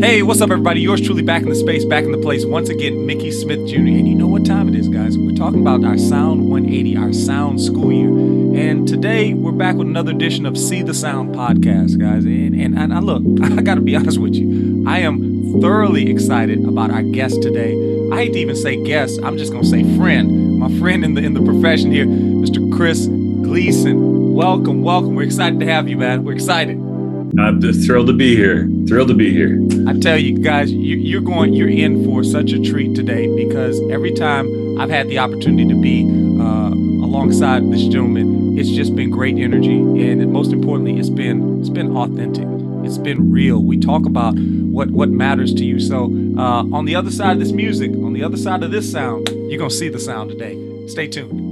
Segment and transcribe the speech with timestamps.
[0.00, 0.80] Hey, what's up, everybody?
[0.80, 2.46] Yours truly back in the space, back in the place.
[2.46, 3.76] Once again, Mickey Smith Jr.
[3.80, 5.18] And you know what time it is, guys?
[5.18, 8.08] We're talking about our Sound 180, our Sound School Year.
[8.58, 12.24] And today we're back with another edition of See the Sound podcast, guys.
[12.24, 14.86] And and, and I look, I gotta be honest with you.
[14.88, 17.74] I am thoroughly excited about our guest today.
[18.10, 20.58] I hate to even say guest, I'm just gonna say friend.
[20.58, 22.74] My friend in the in the profession here, Mr.
[22.74, 24.32] Chris Gleason.
[24.32, 25.14] Welcome, welcome.
[25.14, 26.24] We're excited to have you, man.
[26.24, 26.89] We're excited.
[27.38, 28.68] I'm just thrilled to be here.
[28.88, 29.60] Thrilled to be here.
[29.88, 33.80] I tell you guys, you, you're going, you're in for such a treat today because
[33.90, 36.04] every time I've had the opportunity to be
[36.40, 41.68] uh, alongside this gentleman, it's just been great energy, and most importantly, it's been it's
[41.68, 42.46] been authentic.
[42.84, 43.62] It's been real.
[43.62, 45.78] We talk about what what matters to you.
[45.78, 48.90] So uh, on the other side of this music, on the other side of this
[48.90, 50.86] sound, you're gonna see the sound today.
[50.88, 51.50] Stay tuned.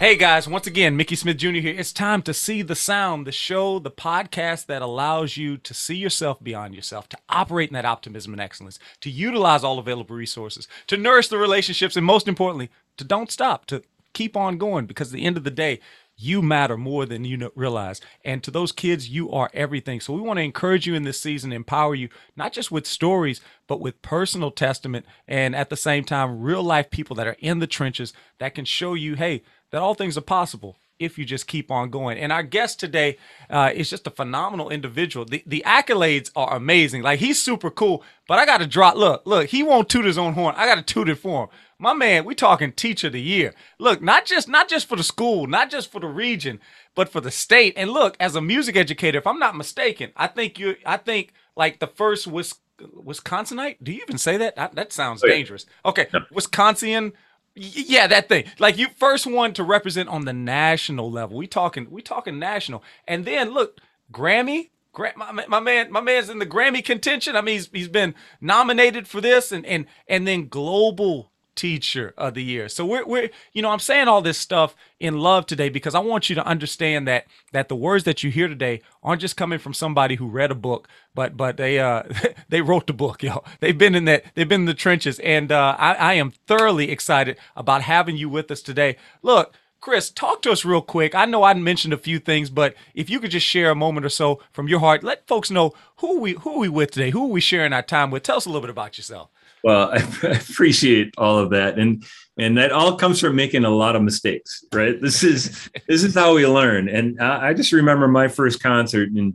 [0.00, 1.54] Hey guys, once again, Mickey Smith Jr.
[1.54, 1.74] here.
[1.76, 5.96] It's time to see the sound, the show, the podcast that allows you to see
[5.96, 10.68] yourself beyond yourself, to operate in that optimism and excellence, to utilize all available resources,
[10.86, 15.08] to nourish the relationships, and most importantly, to don't stop, to keep on going because
[15.08, 15.80] at the end of the day,
[16.16, 18.00] you matter more than you realize.
[18.24, 20.00] And to those kids, you are everything.
[20.00, 23.40] So we want to encourage you in this season, empower you, not just with stories,
[23.66, 27.60] but with personal testament and at the same time, real life people that are in
[27.60, 31.46] the trenches that can show you, hey, that all things are possible if you just
[31.46, 32.18] keep on going.
[32.18, 35.24] And our guest today uh, is just a phenomenal individual.
[35.24, 37.02] The the accolades are amazing.
[37.02, 38.96] Like he's super cool, but I got to drop.
[38.96, 40.54] Look, look, he won't toot his own horn.
[40.56, 41.48] I got to toot it for him.
[41.78, 43.54] My man, we talking teacher of the year.
[43.78, 46.60] Look, not just not just for the school, not just for the region,
[46.94, 47.74] but for the state.
[47.76, 51.32] And look, as a music educator, if I'm not mistaken, I think you, I think
[51.56, 53.76] like the first Wisconsinite.
[53.82, 54.56] Do you even say that?
[54.56, 55.34] That, that sounds oh, yeah.
[55.34, 55.66] dangerous.
[55.84, 56.20] Okay, no.
[56.32, 57.12] Wisconsin
[57.58, 58.44] yeah, that thing.
[58.58, 61.36] Like you first one to represent on the national level.
[61.36, 62.82] We talking we talking national.
[63.06, 63.80] And then look,
[64.12, 64.70] Grammy,
[65.16, 67.36] my, my man my man's in the Grammy contention.
[67.36, 72.34] I mean, he's, he's been nominated for this and and and then global teacher of
[72.34, 72.68] the year.
[72.68, 75.98] So we're we're you know I'm saying all this stuff in love today because I
[75.98, 79.58] want you to understand that that the words that you hear today aren't just coming
[79.58, 82.04] from somebody who read a book, but but they uh
[82.48, 83.42] they wrote the book, yo.
[83.60, 86.90] They've been in that they've been in the trenches, and uh, I, I am thoroughly
[86.90, 88.96] excited about having you with us today.
[89.22, 89.54] Look.
[89.80, 91.14] Chris, talk to us real quick.
[91.14, 94.04] I know I mentioned a few things, but if you could just share a moment
[94.04, 97.28] or so from your heart, let folks know who we who we with today, who
[97.28, 98.24] we sharing our time with.
[98.24, 99.30] Tell us a little bit about yourself.
[99.64, 102.04] Well, I appreciate all of that, and
[102.38, 105.00] and that all comes from making a lot of mistakes, right?
[105.00, 106.88] This is this is how we learn.
[106.88, 109.34] And I, I just remember my first concert, and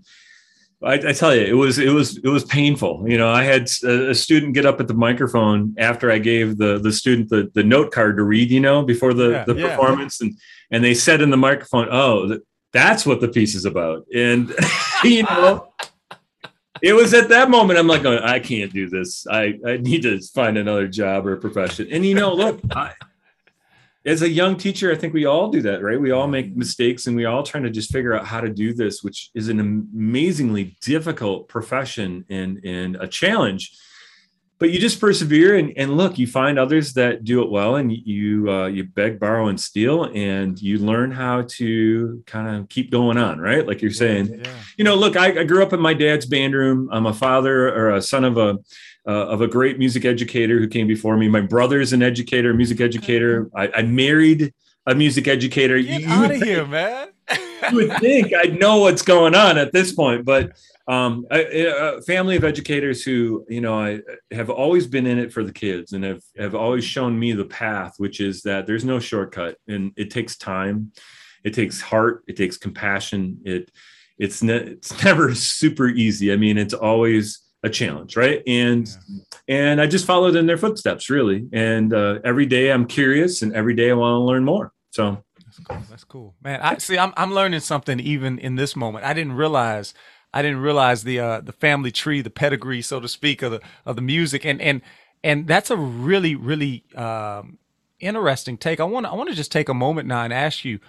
[0.83, 3.05] I, I, tell you, it was it was it was painful.
[3.07, 6.79] You know, I had a, student get up at the microphone after I gave the
[6.79, 8.51] the student the the note card to read.
[8.51, 9.69] You know, before the yeah, the yeah.
[9.69, 10.37] performance, and
[10.71, 12.39] and they said in the microphone, "Oh,
[12.73, 14.53] that's what the piece is about," and
[15.03, 15.72] you know
[16.83, 19.25] it was at that moment I'm like, I can't do this.
[19.25, 21.87] I, I need to find another job or profession.
[21.89, 22.91] And you know, look, I,
[24.05, 25.99] as a young teacher, I think we all do that, right?
[25.99, 28.73] We all make mistakes and we all trying to just figure out how to do
[28.73, 33.77] this, which is an amazingly difficult profession and, and a challenge
[34.59, 37.91] but you just persevere and, and look you find others that do it well and
[37.91, 42.91] you uh, you beg borrow and steal and you learn how to kind of keep
[42.91, 43.67] going on right?
[43.67, 46.53] Like you're saying yeah, you know look I, I, grew up in my dad's band
[46.53, 46.89] room.
[46.91, 48.57] I'm a father or a son of a
[49.05, 51.27] uh, of a great music educator who came before me.
[51.27, 53.49] My brother's an educator music educator.
[53.55, 54.53] I, I married
[54.85, 55.81] a music educator.
[55.81, 57.09] Get you out of here man.
[57.71, 60.51] you would think i'd know what's going on at this point but
[60.87, 64.01] um, a, a, family of educators who you know I
[64.31, 67.45] have always been in it for the kids and have have always shown me the
[67.45, 70.91] path, which is that there's no shortcut and it takes time,
[71.43, 73.39] it takes heart, it takes compassion.
[73.45, 73.71] It
[74.17, 76.33] it's ne- it's never super easy.
[76.33, 78.43] I mean, it's always a challenge, right?
[78.45, 79.23] And yeah.
[79.47, 81.47] and I just followed in their footsteps, really.
[81.53, 84.71] And uh, every day I'm curious, and every day I want to learn more.
[84.91, 85.23] So.
[85.45, 85.83] That's cool.
[85.87, 86.61] That's cool, man.
[86.61, 86.97] I see.
[86.97, 89.05] I'm I'm learning something even in this moment.
[89.05, 89.93] I didn't realize
[90.33, 93.61] I didn't realize the uh, the family tree, the pedigree, so to speak, of the
[93.85, 94.81] of the music, and and
[95.23, 97.59] and that's a really really um,
[97.99, 98.79] interesting take.
[98.79, 100.79] I want I want to just take a moment now and ask you,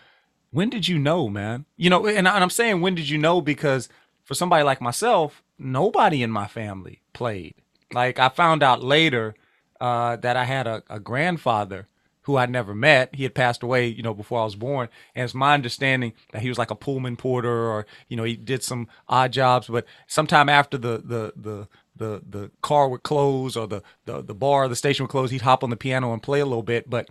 [0.51, 1.67] when did you know, man?
[1.77, 3.89] You know, and, and I'm saying when did you know because
[4.25, 7.55] for somebody like myself, nobody in my family played.
[7.93, 9.35] Like I found out later
[9.81, 11.89] uh, that I had a, a grandfather
[12.25, 13.15] who I'd never met.
[13.15, 14.89] He had passed away, you know, before I was born.
[15.15, 18.37] And it's my understanding that he was like a Pullman porter or, you know, he
[18.37, 19.69] did some odd jobs.
[19.69, 24.35] But sometime after the the the the the car would close or the the, the
[24.35, 26.91] bar the station would close, he'd hop on the piano and play a little bit.
[26.91, 27.09] But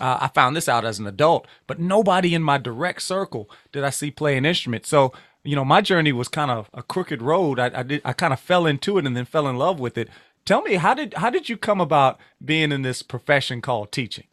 [0.00, 1.46] uh, I found this out as an adult.
[1.66, 4.86] But nobody in my direct circle did I see play an instrument.
[4.86, 5.12] So
[5.46, 7.58] you know, my journey was kind of a crooked road.
[7.58, 9.96] I, I did, I kind of fell into it and then fell in love with
[9.96, 10.08] it.
[10.44, 14.26] Tell me, how did how did you come about being in this profession called teaching?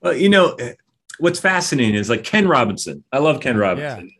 [0.00, 0.56] Well, you know,
[1.18, 3.04] what's fascinating is like Ken Robinson.
[3.12, 4.08] I love Ken Robinson.
[4.08, 4.14] Yeah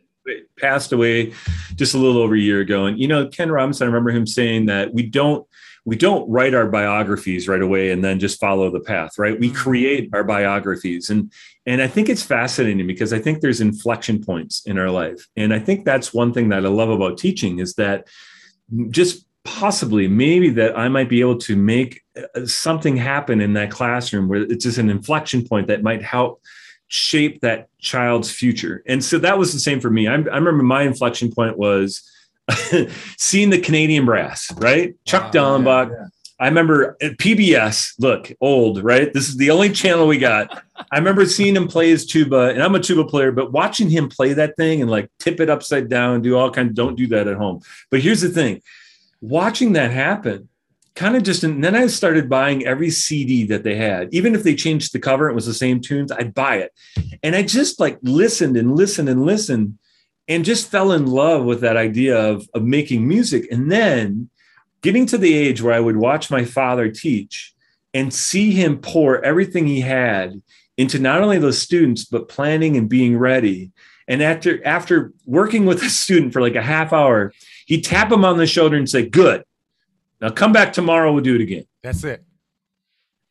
[0.57, 1.33] passed away
[1.75, 2.85] just a little over a year ago.
[2.85, 5.45] And you know, Ken Robinson, I remember him saying that we don't
[5.83, 9.39] we don't write our biographies right away and then just follow the path, right?
[9.39, 9.57] We mm-hmm.
[9.57, 11.09] create our biographies.
[11.09, 11.31] And
[11.65, 15.27] and I think it's fascinating because I think there's inflection points in our life.
[15.35, 18.07] And I think that's one thing that I love about teaching is that
[18.89, 23.71] just possibly maybe that I might be able to make uh, something happen in that
[23.71, 26.41] classroom where it's just an inflection point that might help
[26.87, 28.83] shape that child's future.
[28.85, 30.07] And so that was the same for me.
[30.07, 32.03] I, I remember my inflection point was
[33.17, 34.93] seeing the Canadian brass, right?
[35.05, 35.89] Chuck Daellenbach.
[35.89, 36.07] Yeah, yeah.
[36.41, 39.13] I remember at PBS, look, old, right?
[39.13, 40.63] This is the only channel we got.
[40.91, 44.09] I remember seeing him play his tuba, and I'm a tuba player, but watching him
[44.09, 47.27] play that thing and like tip it upside down, do all kinds, don't do that
[47.27, 47.61] at home.
[47.91, 48.63] But here's the thing
[49.21, 50.49] watching that happen,
[50.95, 54.13] kind of just and then I started buying every CD that they had.
[54.13, 56.73] Even if they changed the cover, it was the same tunes, I'd buy it.
[57.23, 59.77] And I just like listened and listened and listened
[60.27, 63.47] and just fell in love with that idea of, of making music.
[63.51, 64.29] And then
[64.81, 67.53] getting to the age where I would watch my father teach
[67.93, 70.41] and see him pour everything he had
[70.77, 73.71] into not only those students, but planning and being ready.
[74.07, 77.33] And after after working with a student for like a half hour,
[77.71, 79.45] he'd tap him on the shoulder and say, Good
[80.21, 81.11] now come back tomorrow.
[81.11, 81.65] We'll do it again.
[81.81, 82.23] That's it.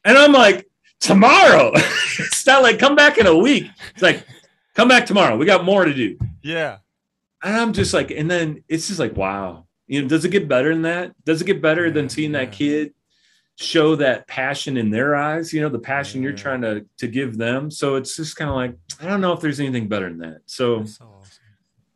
[0.04, 1.70] And I'm like, tomorrow.
[1.74, 3.68] it's not like come back in a week.
[3.92, 4.26] It's like,
[4.74, 5.36] come back tomorrow.
[5.36, 6.18] We got more to do.
[6.42, 6.78] Yeah.
[7.42, 9.66] And I'm just like, and then it's just like, wow.
[9.86, 11.14] You know, does it get better than that?
[11.24, 12.44] Does it get better yeah, than seeing yeah.
[12.44, 12.92] that kid
[13.56, 15.52] show that passion in their eyes?
[15.52, 16.28] You know, the passion yeah.
[16.28, 17.70] you're trying to to give them.
[17.70, 20.42] So it's just kind of like, I don't know if there's anything better than that.
[20.46, 21.42] So, so awesome.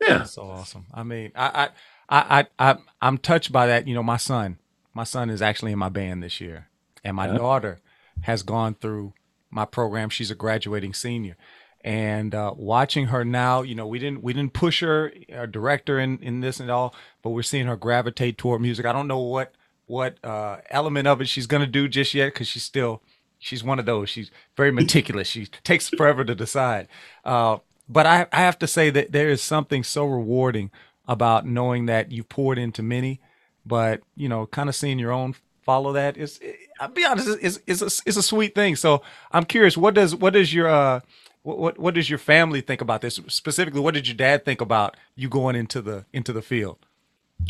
[0.00, 0.86] yeah, That's so awesome.
[0.92, 1.68] I mean, I,
[2.08, 3.86] I, I, I, I'm touched by that.
[3.88, 4.58] You know, my son,
[4.92, 6.68] my son is actually in my band this year,
[7.02, 7.38] and my yeah.
[7.38, 7.80] daughter
[8.22, 9.12] has gone through
[9.50, 10.08] my program.
[10.08, 11.36] She's a graduating senior,
[11.82, 15.98] and uh, watching her now, you know, we didn't we didn't push her, our director
[15.98, 18.86] in in this and all, but we're seeing her gravitate toward music.
[18.86, 19.54] I don't know what
[19.86, 23.02] what uh, element of it she's gonna do just yet because she's still
[23.38, 24.08] she's one of those.
[24.08, 25.28] She's very meticulous.
[25.28, 26.88] she takes forever to decide.
[27.24, 27.58] Uh,
[27.88, 30.70] but I, I have to say that there is something so rewarding
[31.06, 33.20] about knowing that you poured into many
[33.66, 36.40] but you know, kind of seeing your own follow that is,
[36.80, 38.76] I'll be honest, is is a, is a sweet thing.
[38.76, 39.02] So
[39.32, 41.00] I'm curious, what does what does your uh,
[41.42, 43.80] what what does your family think about this specifically?
[43.80, 46.78] What did your dad think about you going into the into the field?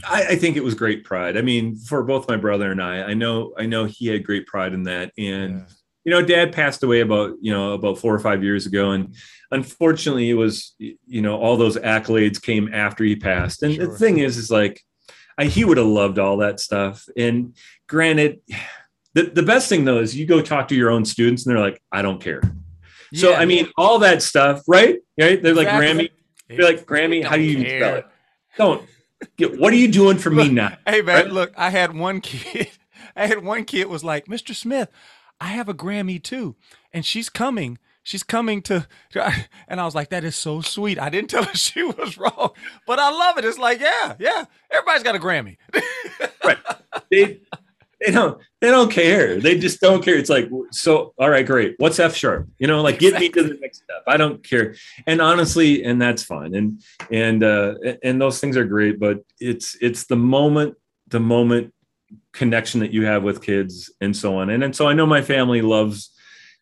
[0.09, 1.37] I, I, think it was great pride.
[1.37, 4.47] I mean, for both my brother and I, I know I know he had great
[4.47, 5.13] pride in that.
[5.19, 5.75] And yeah.
[6.05, 8.91] You know, dad passed away about, you know, about four or five years ago.
[8.91, 9.15] And
[9.51, 13.63] unfortunately it was, you know, all those accolades came after he passed.
[13.63, 13.87] And sure.
[13.87, 14.83] the thing is, is like
[15.39, 17.07] I, he would have loved all that stuff.
[17.17, 17.57] And
[17.89, 18.41] granted,
[19.15, 21.63] the, the best thing though is you go talk to your own students and they're
[21.63, 22.43] like, I don't care.
[23.11, 23.21] Yeah.
[23.21, 24.99] So I mean, all that stuff, right?
[25.19, 25.43] Right?
[25.43, 26.11] They're like Grammy.
[26.49, 27.25] They're like Grammy.
[27.25, 27.79] How do you care.
[27.81, 28.07] spell it?
[28.59, 28.89] Don't.
[29.37, 30.77] Get, What are you doing for look, me now?
[30.87, 31.33] Hey man, right?
[31.33, 32.71] look, I had one kid.
[33.17, 34.55] I had one kid was like, Mr.
[34.55, 34.89] Smith,
[35.45, 36.57] I have a Grammy too,
[36.93, 38.87] and she's coming she's coming to,
[39.67, 41.01] and I was like, that is so sweet.
[41.01, 42.51] I didn't tell her she was wrong,
[42.87, 43.45] but I love it.
[43.45, 45.57] It's like, yeah, yeah, everybody's got a Grammy.
[46.45, 46.59] right.
[47.11, 47.41] They,
[48.01, 49.41] they don't, they don't care.
[49.41, 50.17] They just don't care.
[50.17, 51.75] It's like, so, all right, great.
[51.79, 52.49] What's F sharp?
[52.59, 53.29] You know, like exactly.
[53.29, 54.03] get me to the next step.
[54.07, 54.75] I don't care.
[55.07, 56.55] And honestly, and that's fine.
[56.55, 60.77] And, and, uh, and those things are great, but it's, it's the moment,
[61.09, 61.74] the moment
[62.35, 64.51] connection that you have with kids and so on.
[64.51, 66.11] And, and so I know my family loves,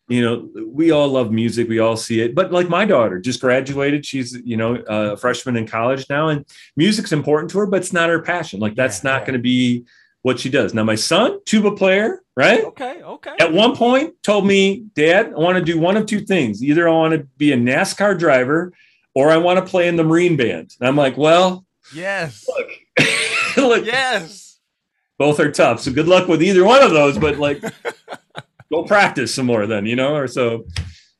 [0.09, 1.69] you know we all love music.
[1.69, 2.35] We all see it.
[2.35, 4.05] But like my daughter just graduated.
[4.05, 6.45] She's you know a freshman in college now and
[6.77, 8.61] music's important to her but it's not her passion.
[8.61, 9.27] Like that's yeah, not yeah.
[9.27, 9.87] going to be
[10.23, 10.75] what she does.
[10.75, 12.65] Now my son tuba player right?
[12.65, 13.35] Okay okay.
[13.39, 16.63] At one point told me dad i want to do one of two things.
[16.63, 18.73] Either i want to be a nascar driver
[19.15, 20.75] or i want to play in the marine band.
[20.79, 21.65] And i'm like well
[21.95, 22.47] yes.
[22.49, 22.69] look,
[23.57, 23.87] look.
[23.87, 24.52] Yes
[25.19, 27.63] both are tough so good luck with either one of those but like
[28.73, 30.65] go practice some more then, you know, or so.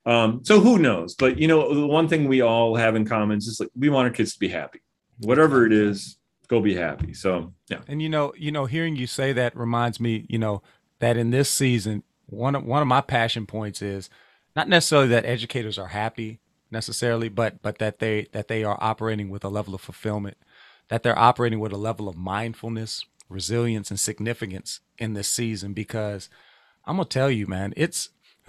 [0.05, 1.15] Um, so who knows?
[1.15, 3.91] But you know, the one thing we all have in common is just like we
[3.91, 4.81] want our kids to be happy.
[5.19, 6.17] Whatever it is,
[6.49, 7.15] go be happy.
[7.15, 7.81] So yeah.
[7.87, 10.63] And you know, you know, hearing you say that reminds me, you know,
[10.99, 14.11] that in this season, one of one of my passion points is
[14.57, 19.31] not necessarily that educators are happy necessarily, but but that they that they are operating
[19.31, 20.37] with a level of fulfillment,
[20.89, 26.29] that they're operating with a level of mindfulness, resilience, and significance in this season because
[26.85, 28.11] I'm gonna tell you, man, it's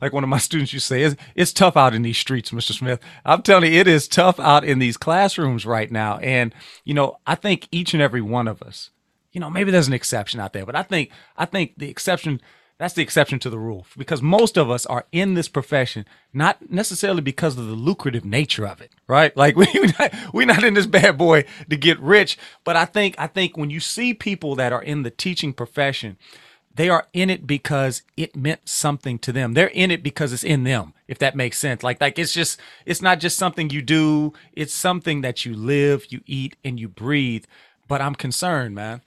[0.00, 2.72] like, one of my students to say, it's, it's tough out in these streets, Mr.
[2.72, 3.00] Smith.
[3.24, 6.18] I'm telling you, it is tough out in these classrooms right now.
[6.18, 8.90] And, you know, I think each and every one of us,
[9.32, 12.40] you know, maybe there's an exception out there, but I think, I think the exception,
[12.78, 16.70] that's the exception to the rule because most of us are in this profession, not
[16.70, 19.36] necessarily because of the lucrative nature of it, right?
[19.36, 22.84] Like we, we're not, we're not in this bad boy to get rich, but I
[22.84, 26.16] think, I think when you see people that are in the teaching profession,
[26.72, 29.54] they are in it because it meant something to them.
[29.54, 31.82] They're in it because it's in them, if that makes sense.
[31.82, 36.06] Like like it's just it's not just something you do, it's something that you live,
[36.10, 37.46] you eat and you breathe.
[37.88, 39.00] But I'm concerned, man.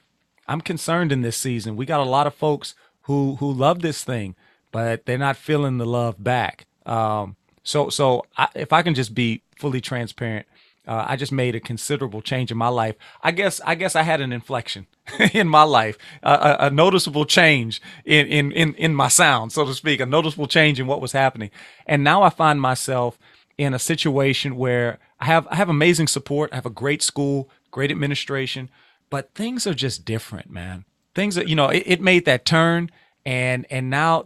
[0.49, 1.77] I'm concerned in this season.
[1.77, 4.35] We got a lot of folks who who love this thing,
[4.71, 6.65] but they're not feeling the love back.
[6.85, 10.47] Um so so I, if I can just be fully transparent,
[10.87, 12.95] uh, I just made a considerable change in my life.
[13.21, 14.87] I guess I guess I had an inflection
[15.33, 19.73] in my life, a, a, noticeable change in, in in in my sound, so to
[19.73, 21.51] speak, a noticeable change in what was happening.
[21.85, 23.19] And now I find myself
[23.57, 26.51] in a situation where I have I have amazing support.
[26.51, 28.69] I have a great school, great administration,
[29.11, 30.85] but things are just different, man.
[31.13, 32.89] Things that you know, it, it made that turn,
[33.25, 34.25] and and now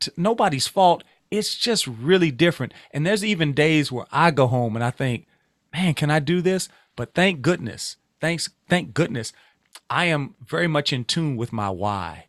[0.00, 1.04] t- nobody's fault.
[1.30, 2.74] It's just really different.
[2.90, 5.26] And there's even days where I go home and I think
[5.72, 6.68] man, can I do this?
[6.96, 9.32] But thank goodness, thanks, thank goodness,
[9.88, 12.26] I am very much in tune with my why.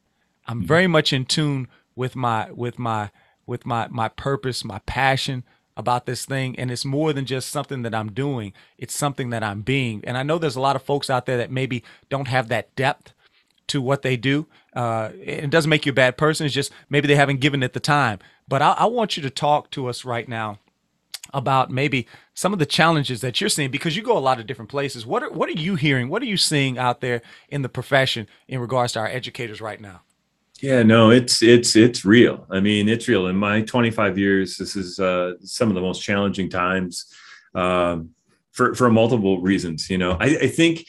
[0.47, 0.67] I'm mm-hmm.
[0.67, 3.11] very much in tune with my with my
[3.45, 5.43] with my my purpose, my passion
[5.75, 8.53] about this thing and it's more than just something that I'm doing.
[8.77, 10.03] It's something that I'm being.
[10.05, 12.75] And I know there's a lot of folks out there that maybe don't have that
[12.75, 13.12] depth
[13.67, 14.47] to what they do.
[14.75, 16.45] Uh, it doesn't make you a bad person.
[16.45, 18.19] It's just maybe they haven't given it the time.
[18.47, 20.59] But I, I want you to talk to us right now
[21.33, 24.45] about maybe some of the challenges that you're seeing because you go a lot of
[24.45, 25.05] different places.
[25.05, 26.09] What are what are you hearing?
[26.09, 29.79] What are you seeing out there in the profession in regards to our educators right
[29.79, 30.01] now?
[30.61, 32.45] Yeah, no, it's it's it's real.
[32.49, 33.27] I mean, it's real.
[33.27, 37.05] In my 25 years, this is uh, some of the most challenging times
[37.55, 38.11] um,
[38.51, 39.89] for for multiple reasons.
[39.89, 40.85] You know, I, I think.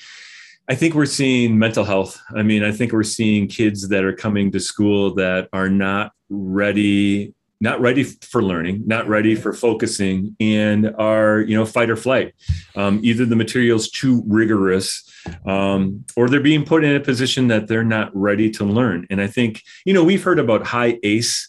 [0.69, 2.21] I think we're seeing mental health.
[2.35, 6.13] I mean, I think we're seeing kids that are coming to school that are not
[6.31, 11.97] ready not ready for learning, not ready for focusing, and are you know fight or
[11.97, 12.35] flight.
[12.77, 15.03] Um, either the material's too rigorous,
[15.47, 19.07] um, or they're being put in a position that they're not ready to learn.
[19.09, 21.49] And I think you know we've heard about high ACE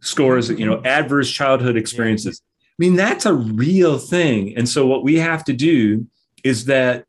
[0.00, 2.40] scores, you know, adverse childhood experiences.
[2.62, 4.56] I mean that's a real thing.
[4.56, 6.06] And so what we have to do
[6.44, 7.06] is that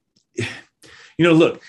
[1.18, 1.62] you know look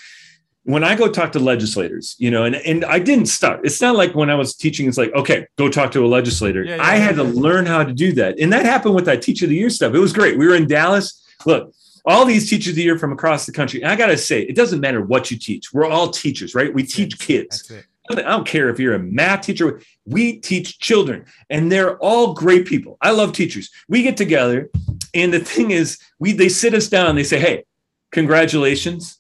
[0.69, 3.61] when I go talk to legislators, you know, and, and I didn't start.
[3.64, 6.62] It's not like when I was teaching, it's like, okay, go talk to a legislator.
[6.62, 8.38] Yeah, yeah, I had to learn how to do that.
[8.38, 9.95] And that happened with that teacher of the year stuff.
[9.95, 10.37] It was great.
[10.37, 11.25] We were in Dallas.
[11.47, 11.73] Look,
[12.05, 13.81] all these teachers of the year from across the country.
[13.81, 15.73] And I got to say, it doesn't matter what you teach.
[15.73, 16.73] We're all teachers, right?
[16.73, 17.73] We teach kids.
[18.11, 19.81] I don't care if you're a math teacher.
[20.05, 22.99] We teach children, and they're all great people.
[23.00, 23.71] I love teachers.
[23.88, 24.71] We get together,
[25.14, 27.17] and the thing is, we they sit us down.
[27.17, 27.64] They say, "Hey,
[28.11, 29.17] congratulations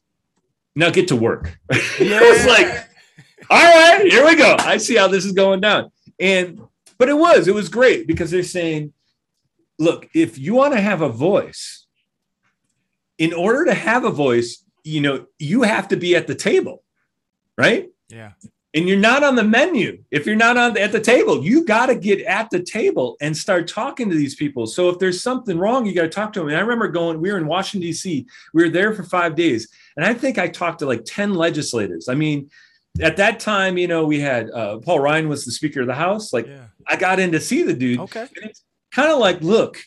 [0.78, 1.58] now get to work.
[2.00, 2.20] Yeah.
[2.22, 2.88] it was like,
[3.50, 4.54] all right, here we go.
[4.58, 5.90] I see how this is going down.
[6.20, 6.60] And
[6.96, 8.92] but it was, it was great because they're saying,
[9.78, 11.86] look, if you want to have a voice,
[13.18, 16.84] in order to have a voice, you know, you have to be at the table,
[17.56, 17.88] right?
[18.08, 18.32] Yeah
[18.78, 20.04] and you're not on the menu.
[20.12, 23.16] If you're not on the, at the table you got to get at the table
[23.20, 24.68] and start talking to these people.
[24.68, 27.20] So if there's something wrong you got to talk to them and i remember going
[27.20, 29.68] we were in washington d.c we were there for five days.
[29.96, 32.08] And i think i talked to like 10 legislators.
[32.08, 32.50] I mean
[33.00, 35.94] at that time you know we had uh, paul ryan was the speaker of the
[35.94, 36.32] house.
[36.32, 36.66] Like yeah.
[36.86, 37.98] i got in to see the dude.
[38.00, 38.28] Okay.
[38.92, 39.80] Kind of like look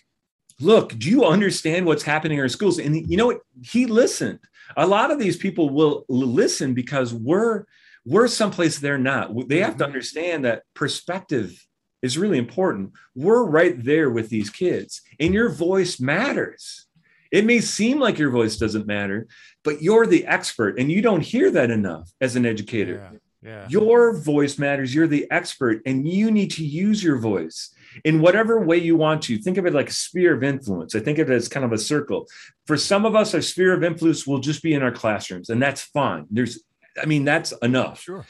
[0.60, 2.78] look do you understand what's happening in our schools?
[2.78, 3.40] And you know what?
[3.64, 4.40] He listened.
[4.76, 7.66] A lot of these people will listen because we're
[8.06, 9.32] we're someplace they're not.
[9.48, 9.84] They have to mm-hmm.
[9.84, 11.66] understand that perspective
[12.02, 12.94] is really important.
[13.16, 16.88] We're right there with these kids, and your voice matters.
[17.32, 19.28] It may seem like your voice doesn't matter,
[19.64, 23.10] but you're the expert, and you don't hear that enough as an educator.
[23.12, 23.18] Yeah.
[23.44, 23.66] Yeah.
[23.70, 24.94] Your voice matters.
[24.94, 27.74] You're the expert, and you need to use your voice
[28.06, 29.40] in whatever way you want to.
[29.40, 30.94] Think of it like a sphere of influence.
[30.94, 32.28] I think of it as kind of a circle.
[32.68, 35.62] For some of us, our sphere of influence will just be in our classrooms, and
[35.62, 36.28] that's fine.
[36.30, 36.64] There's
[37.02, 38.02] I mean, that's enough.
[38.02, 38.26] Sure.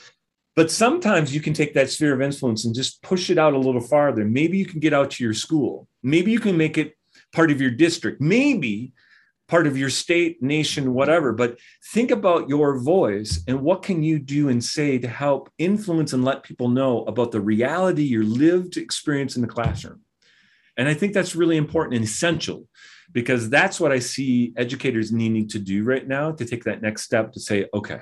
[0.55, 3.59] But sometimes you can take that sphere of influence and just push it out a
[3.59, 4.25] little farther.
[4.25, 5.87] Maybe you can get out to your school.
[6.03, 6.97] Maybe you can make it
[7.33, 8.19] part of your district.
[8.19, 8.93] Maybe
[9.47, 11.33] part of your state, nation, whatever.
[11.33, 11.59] But
[11.91, 16.23] think about your voice and what can you do and say to help influence and
[16.23, 20.01] let people know about the reality, your lived experience in the classroom.
[20.77, 22.67] And I think that's really important and essential
[23.11, 27.03] because that's what I see educators needing to do right now to take that next
[27.03, 27.99] step to say, okay,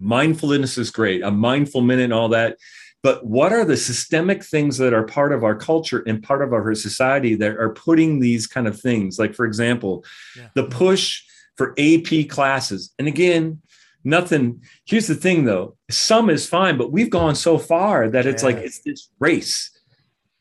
[0.00, 2.56] mindfulness is great a mindful minute and all that.
[3.02, 6.52] But what are the systemic things that are part of our culture and part of
[6.52, 9.18] our society that are putting these kind of things?
[9.18, 10.04] Like for example
[10.36, 10.48] yeah.
[10.54, 11.22] the push
[11.56, 12.92] for ap classes.
[12.98, 13.60] And again
[14.02, 15.76] nothing here's the thing though.
[15.90, 18.46] Some is fine but we've gone so far that it's yeah.
[18.46, 19.70] like it's this race.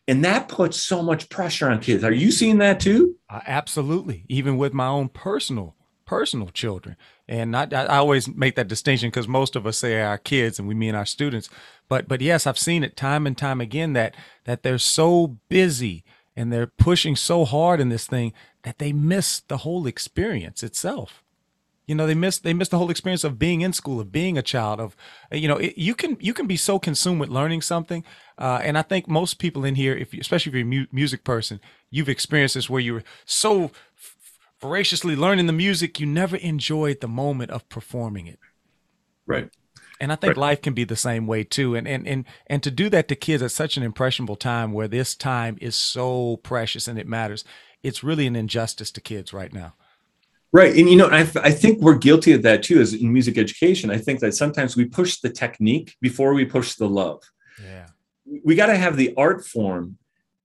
[0.08, 2.04] And that puts so much pressure on kids.
[2.04, 3.16] Are you seeing that too?
[3.30, 4.26] Uh, absolutely.
[4.28, 5.76] Even with my own personal
[6.06, 6.98] personal children
[7.30, 10.68] and I, I always make that distinction because most of us say our kids and
[10.68, 11.48] we mean our students.
[11.88, 16.04] But but yes i've seen it time and time again that that they're so busy
[16.36, 18.34] and they're pushing so hard in this thing
[18.64, 21.24] that they miss the whole experience itself.
[21.86, 24.38] You know they miss they miss the whole experience of being in school of being
[24.38, 24.96] a child of
[25.32, 28.04] you know it, you can you can be so consumed with learning something
[28.38, 30.86] uh, and i think most people in here if you, especially if you're a mu-
[30.92, 31.60] music person
[31.90, 33.72] you've experienced this where you were so
[34.62, 38.40] voraciously learning the music, you never enjoyed the moment of performing it.
[39.26, 39.50] Right.
[40.02, 40.38] And I think right.
[40.38, 41.76] life can be the same way too.
[41.76, 44.88] And and and and to do that to kids at such an impressionable time where
[44.88, 47.44] this time is so precious and it matters,
[47.84, 49.76] it's really an injustice to kids right now.
[50.52, 50.76] Right.
[50.76, 53.92] And you know, I, I think we're guilty of that too as in music education.
[53.92, 57.22] I think that sometimes we push the technique before we push the love.
[57.62, 57.88] Yeah.
[58.26, 59.98] We got to have the art form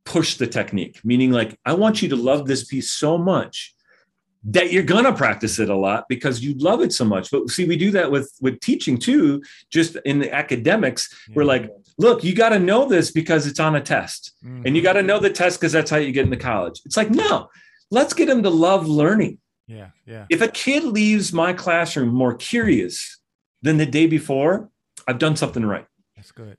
[0.04, 3.73] push the technique, meaning like I want you to love this piece so much
[4.44, 7.30] that you're gonna practice it a lot because you love it so much.
[7.30, 9.42] But see, we do that with with teaching too.
[9.70, 11.34] Just in the academics, yeah.
[11.36, 14.66] we're like, look, you got to know this because it's on a test, mm-hmm.
[14.66, 16.80] and you got to know the test because that's how you get into college.
[16.84, 17.48] It's like, no,
[17.90, 19.38] let's get them to love learning.
[19.66, 20.26] Yeah, yeah.
[20.28, 23.18] If a kid leaves my classroom more curious
[23.62, 24.68] than the day before,
[25.08, 25.86] I've done something right.
[26.16, 26.58] That's good.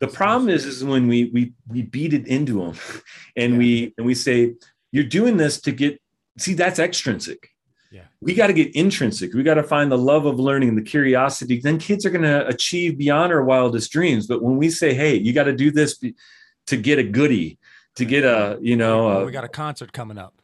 [0.00, 2.74] The that's problem is, is when we we we beat it into them,
[3.36, 3.58] and yeah.
[3.58, 4.54] we and we say,
[4.90, 6.01] you're doing this to get
[6.38, 7.50] see that's extrinsic.
[7.90, 8.04] Yeah.
[8.22, 9.34] We got to get intrinsic.
[9.34, 11.60] We got to find the love of learning the curiosity.
[11.60, 14.26] Then kids are going to achieve beyond our wildest dreams.
[14.26, 16.02] But when we say hey you got to do this
[16.66, 17.58] to get a goodie
[17.96, 20.34] to get a you know oh, we got a concert coming up.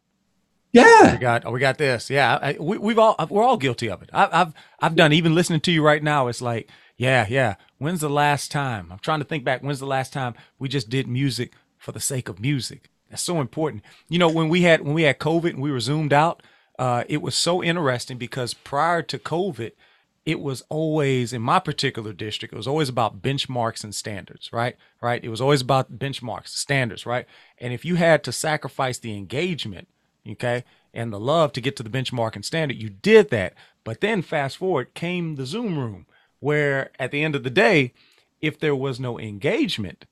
[0.73, 1.13] Yeah.
[1.13, 2.11] We got oh we got this.
[2.11, 4.11] Yeah I, we, have all we're all guilty of it.
[4.13, 7.55] I, i've i've done even listening to you right now it's like yeah yeah.
[7.79, 8.89] When's the last time?
[8.91, 9.63] I'm trying to think back.
[9.63, 13.41] When's the last time we just did music for the sake of music that's so
[13.41, 13.83] important.
[14.09, 16.43] You know, when we had when we had COVID and we were zoomed out,
[16.79, 19.73] uh, it was so interesting because prior to COVID,
[20.27, 24.77] it was always in my particular district, it was always about benchmarks and standards, right?
[25.01, 25.25] Right.
[25.25, 27.27] It was always about benchmarks, standards, right?
[27.57, 29.89] And if you had to sacrifice the engagement,
[30.29, 33.55] okay, and the love to get to the benchmark and standard, you did that.
[33.85, 36.05] But then fast forward came the Zoom room,
[36.41, 37.95] where at the end of the day,
[38.41, 40.05] if there was no engagement,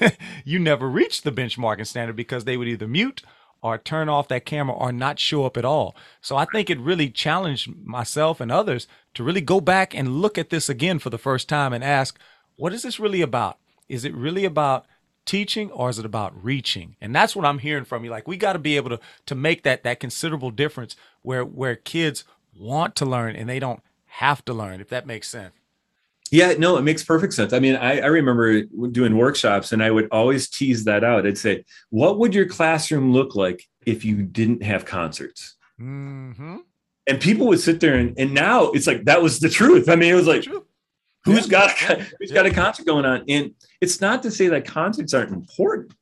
[0.44, 3.22] you never reached the benchmarking standard because they would either mute
[3.62, 5.94] or turn off that camera or not show up at all.
[6.20, 10.36] So I think it really challenged myself and others to really go back and look
[10.36, 12.18] at this again for the first time and ask,
[12.56, 13.58] what is this really about?
[13.88, 14.86] Is it really about
[15.24, 16.96] teaching or is it about reaching?
[17.00, 18.10] And that's what I'm hearing from you.
[18.10, 21.76] Like we got to be able to to make that that considerable difference where where
[21.76, 22.24] kids
[22.58, 25.54] want to learn and they don't have to learn, if that makes sense.
[26.32, 27.52] Yeah, no, it makes perfect sense.
[27.52, 31.26] I mean, I, I, remember doing workshops and I would always tease that out.
[31.26, 35.56] I'd say, what would your classroom look like if you didn't have concerts?
[35.78, 36.56] Mm-hmm.
[37.06, 39.90] And people would sit there and, and now it's like, that was the truth.
[39.90, 40.46] I mean, it was like,
[41.24, 41.50] who's yeah.
[41.50, 42.34] got, a, who's yeah.
[42.34, 43.24] got a concert going on?
[43.28, 45.92] And it's not to say that concerts aren't important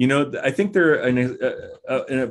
[0.00, 2.26] you know i think they're an, uh, uh, uh, a, a,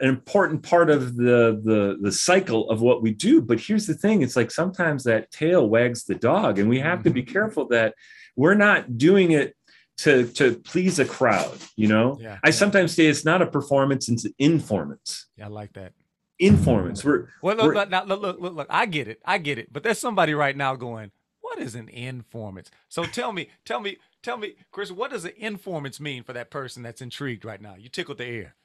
[0.00, 3.40] an, important part of the, the the cycle of what we do.
[3.40, 7.02] But here's the thing it's like sometimes that tail wags the dog and we have
[7.04, 7.32] to be mm-hmm.
[7.32, 7.94] careful that
[8.36, 9.56] we're not doing it
[9.98, 12.18] to to please a crowd you know?
[12.20, 12.52] Yeah, i yeah.
[12.52, 15.92] sometimes say it's not a performance it's an informance yeah i like that.
[16.38, 19.56] Informance we're well look, we're, look, look, look, look, look i get it i get
[19.56, 19.72] it.
[19.72, 21.10] But there's somebody right now going
[21.40, 25.44] what is an informance so tell me tell me tell me, Chris, what does the
[25.44, 27.74] informance mean for that person that's intrigued right now?
[27.78, 28.56] You tickled the air.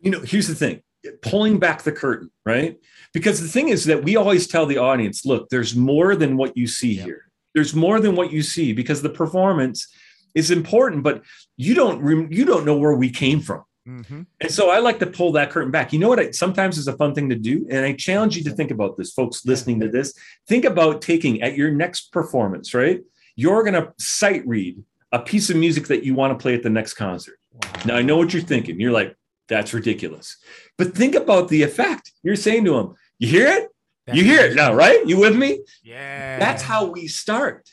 [0.00, 0.82] You know, here's the thing
[1.20, 2.78] pulling back the curtain, right?
[3.12, 6.56] Because the thing is that we always tell the audience, look, there's more than what
[6.56, 7.04] you see yep.
[7.04, 7.24] here.
[7.54, 9.88] There's more than what you see because the performance
[10.34, 11.22] is important, but
[11.56, 13.64] you don't you don't know where we came from.
[13.86, 14.22] Mm-hmm.
[14.40, 15.92] And so I like to pull that curtain back.
[15.92, 16.20] You know what?
[16.20, 18.96] I, sometimes is a fun thing to do, and I challenge you to think about
[18.96, 20.14] this, folks listening to this.
[20.46, 23.00] Think about taking at your next performance, right?
[23.34, 26.62] You're going to sight read a piece of music that you want to play at
[26.62, 27.38] the next concert.
[27.52, 27.70] Wow.
[27.84, 28.80] Now I know what you're thinking.
[28.80, 29.16] You're like,
[29.48, 30.38] that's ridiculous.
[30.78, 32.12] But think about the effect.
[32.22, 33.68] You're saying to them, you hear it?
[34.06, 35.06] That's you hear it now, right?
[35.06, 35.60] You with me?
[35.82, 36.38] Yeah.
[36.38, 37.68] That's how we start.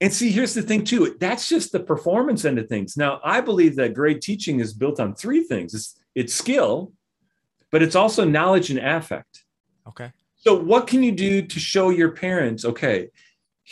[0.00, 1.16] And see, here's the thing, too.
[1.20, 2.96] That's just the performance end of things.
[2.96, 6.92] Now, I believe that great teaching is built on three things it's, it's skill,
[7.70, 9.44] but it's also knowledge and affect.
[9.86, 10.10] Okay.
[10.36, 13.08] So, what can you do to show your parents, okay,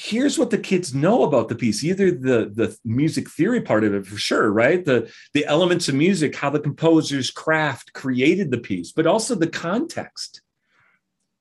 [0.00, 3.92] here's what the kids know about the piece either the the music theory part of
[3.92, 4.84] it for sure right?
[4.84, 9.48] The the elements of music how the composer's craft created the piece but also the
[9.48, 10.40] context.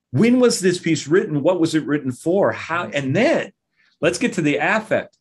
[0.10, 1.44] When was this piece written?
[1.44, 2.52] What was it written for?
[2.52, 3.54] How and then
[4.02, 5.16] let's get to the affect.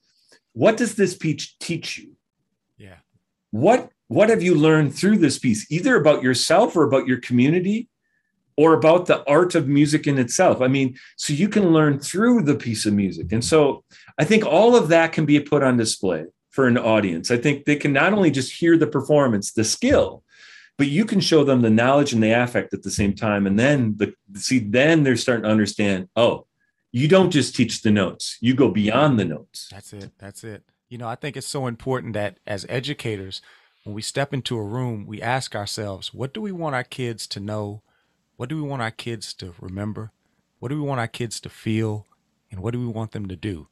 [0.54, 2.16] What does this piece teach you?
[2.78, 3.00] Yeah.
[3.50, 7.90] What what have you learned through this piece either about yourself or about your community
[8.56, 10.60] or about the art of music in itself.
[10.60, 13.32] I mean so you can learn through the piece of music.
[13.32, 13.84] And so
[14.18, 17.30] i think all of that can be put on display for an audience.
[17.30, 20.22] I think they can not only just hear the performance the skill
[20.78, 23.46] but you can show them the knowledge and the affect at the same time.
[23.46, 26.46] And then the see then they're starting to understand oh
[26.92, 28.38] you don't just teach the notes.
[28.40, 29.68] You go beyond the notes.
[29.70, 30.12] That's it.
[30.18, 30.62] That's it.
[30.88, 33.42] You know i think it's so important that as educators
[33.86, 37.28] when we step into a room, we ask ourselves, what do we want our kids
[37.28, 37.82] to know?
[38.36, 40.12] What do we want our kids to remember?
[40.58, 42.06] What do we want our kids to feel?
[42.50, 43.68] And what do we want them to do?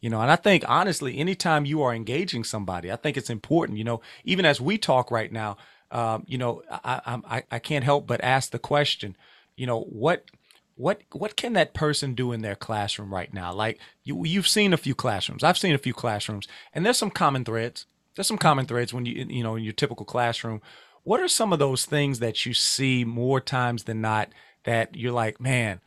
[0.00, 3.78] You know, and I think honestly, anytime you are engaging somebody, I think it's important.
[3.78, 5.56] You know, even as we talk right now,
[5.90, 9.16] um, you know, I, I I can't help but ask the question.
[9.56, 10.30] You know, what
[10.74, 13.54] what what can that person do in their classroom right now?
[13.54, 17.10] Like you you've seen a few classrooms, I've seen a few classrooms, and there's some
[17.10, 20.60] common threads there's some common threads when you you know in your typical classroom.
[21.04, 24.30] What are some of those things that you see more times than not
[24.64, 25.80] that you're like, man,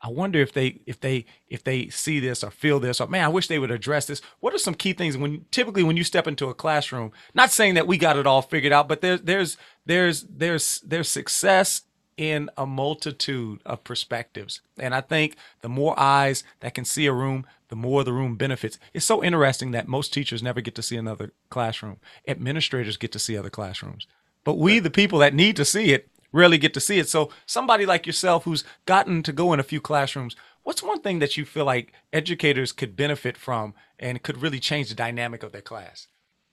[0.00, 3.24] I wonder if they if they if they see this or feel this or man,
[3.24, 4.20] I wish they would address this.
[4.40, 7.10] What are some key things when typically when you step into a classroom?
[7.34, 11.08] Not saying that we got it all figured out, but there's there's there's there's there's
[11.08, 11.82] success
[12.16, 14.60] in a multitude of perspectives.
[14.78, 18.36] And I think the more eyes that can see a room, the more the room
[18.36, 18.78] benefits.
[18.92, 21.98] It's so interesting that most teachers never get to see another classroom.
[22.26, 24.06] Administrators get to see other classrooms.
[24.44, 27.08] But we, the people that need to see it, rarely get to see it.
[27.08, 31.18] So, somebody like yourself who's gotten to go in a few classrooms, what's one thing
[31.18, 35.52] that you feel like educators could benefit from and could really change the dynamic of
[35.52, 36.06] their class?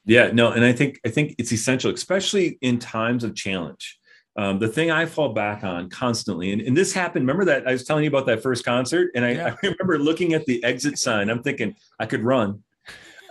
[0.05, 3.99] Yeah, no, and I think I think it's essential, especially in times of challenge
[4.37, 7.23] um, the thing I fall back on constantly, and, and, this happened.
[7.23, 9.55] Remember that I was telling you about that first concert, and I, yeah.
[9.63, 11.29] I, remember looking at the exit sign.
[11.29, 12.61] I'm thinking I could run,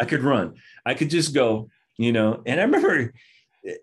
[0.01, 0.55] I could run,
[0.87, 2.43] I could just go, you know.
[2.47, 3.13] And I remember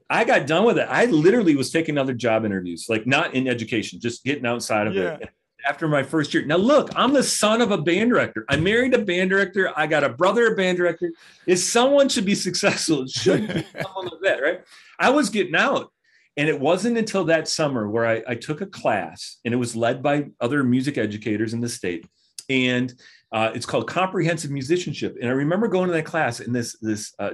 [0.10, 0.88] I got done with it.
[0.90, 4.94] I literally was taking other job interviews, like not in education, just getting outside of
[4.94, 5.16] yeah.
[5.16, 5.30] it.
[5.68, 8.46] After my first year, now look, I'm the son of a band director.
[8.50, 9.72] I married a band director.
[9.76, 11.12] I got a brother, a band director.
[11.46, 14.62] If someone should be successful, it should be someone like that, right?
[15.00, 15.92] I was getting out
[16.38, 19.76] and it wasn't until that summer where I, I, took a class, and it was
[19.76, 22.08] led by other music educators in the state,
[22.50, 22.94] and
[23.32, 25.18] uh, it's called comprehensive musicianship.
[25.20, 27.32] And I remember going to that class, and this this uh,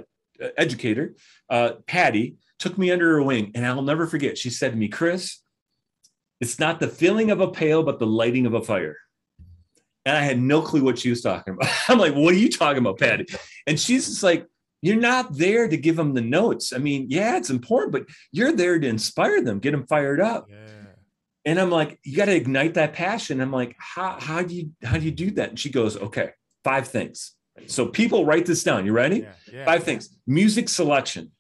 [0.58, 1.16] educator,
[1.50, 4.38] uh, Patty, took me under her wing, and I'll never forget.
[4.38, 5.40] She said to me, "Chris,
[6.40, 8.98] it's not the filling of a pail, but the lighting of a fire."
[10.06, 11.70] And I had no clue what she was talking about.
[11.88, 13.26] I'm like, "What are you talking about, Patty?"
[13.66, 14.48] And she's just like,
[14.82, 16.72] you're not there to give them the notes.
[16.72, 20.48] I mean, yeah, it's important, but you're there to inspire them, get them fired up.
[20.50, 20.56] Yeah.
[21.46, 23.40] And I'm like, you got to ignite that passion.
[23.40, 25.50] I'm like, how, how do you how do you do that?
[25.50, 26.32] And she goes, okay,
[26.64, 27.34] five things.
[27.66, 28.86] So people write this down.
[28.86, 29.20] You ready?
[29.20, 30.10] Yeah, yeah, five things.
[30.26, 31.32] Music selection.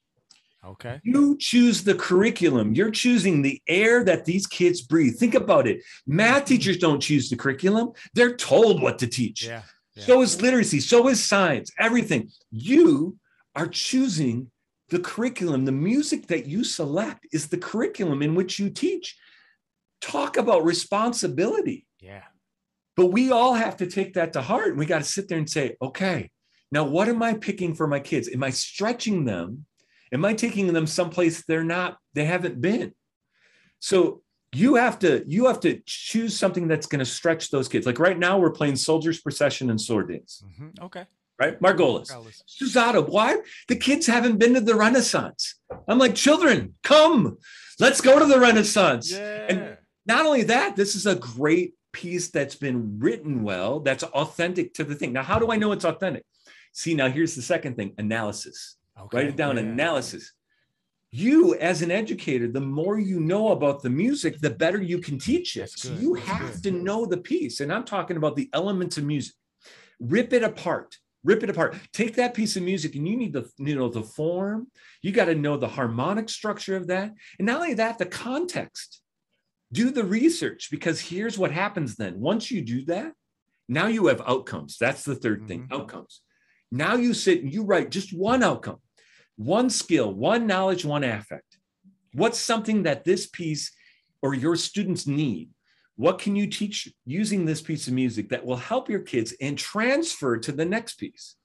[0.66, 1.00] Okay.
[1.04, 2.74] You choose the curriculum.
[2.74, 5.16] You're choosing the air that these kids breathe.
[5.16, 5.82] Think about it.
[6.06, 6.46] Math mm-hmm.
[6.46, 7.94] teachers don't choose the curriculum.
[8.14, 9.46] They're told what to teach.
[9.46, 9.62] Yeah.
[9.96, 10.04] yeah.
[10.04, 10.82] So is literacy.
[10.82, 11.72] So is science.
[11.80, 12.30] Everything.
[12.52, 13.18] You
[13.56, 14.52] are choosing
[14.90, 15.64] the curriculum.
[15.64, 19.18] The music that you select is the curriculum in which you teach.
[20.02, 21.88] Talk about responsibility.
[22.02, 22.24] Yeah.
[22.98, 24.70] But we all have to take that to heart.
[24.70, 26.32] And we got to sit there and say, okay,
[26.72, 28.28] now what am I picking for my kids?
[28.28, 29.66] Am I stretching them?
[30.12, 32.94] Am I taking them someplace they're not, they haven't been?
[33.80, 37.86] So you have to you have to choose something that's going to stretch those kids.
[37.86, 40.44] Like right now, we're playing soldiers procession and sword dance.
[40.46, 40.86] Mm-hmm.
[40.86, 41.06] Okay
[41.40, 41.60] right?
[41.62, 42.12] Margolis.
[42.48, 43.08] Susato.
[43.08, 43.38] Why?
[43.68, 45.56] The kids haven't been to the Renaissance.
[45.88, 47.38] I'm like, children, come.
[47.80, 49.12] Let's go to the Renaissance.
[49.12, 49.46] Yeah.
[49.50, 54.74] And not only that, this is a great piece that's been written well, that's authentic
[54.76, 55.14] to the thing.
[55.14, 56.24] Now, how do I know it's authentic?
[56.74, 58.78] See, now here's the second thing analysis.
[59.00, 59.18] Okay.
[59.18, 59.64] Write it down yeah.
[59.64, 60.34] analysis.
[61.12, 65.18] You, as an educator, the more you know about the music, the better you can
[65.18, 65.70] teach it.
[65.70, 66.64] So you that's have good.
[66.64, 67.62] to know the piece.
[67.62, 69.34] And I'm talking about the elements of music.
[70.00, 73.50] Rip it apart rip it apart take that piece of music and you need the
[73.58, 74.68] you know the form
[75.02, 79.02] you got to know the harmonic structure of that and not only that the context
[79.72, 83.14] do the research because here's what happens then once you do that
[83.68, 85.48] now you have outcomes that's the 3rd mm-hmm.
[85.48, 86.22] thing outcomes
[86.72, 88.80] now you sit and you write just one outcome
[89.36, 91.58] one skill one knowledge one affect
[92.14, 93.72] what's something that this piece
[94.22, 95.50] or your students need
[95.98, 99.58] what can you teach using this piece of music that will help your kids and
[99.58, 101.36] transfer to the next piece?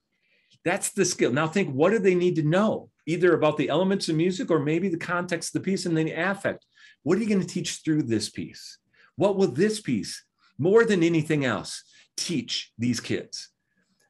[0.63, 1.33] That's the skill.
[1.33, 2.91] Now think, what do they need to know?
[3.07, 6.05] Either about the elements of music or maybe the context of the piece and then
[6.05, 6.67] the affect.
[7.03, 8.79] What are you going to teach through this piece?
[9.17, 10.25] What will this piece,
[10.59, 11.83] more than anything else,
[12.17, 13.49] teach these kids?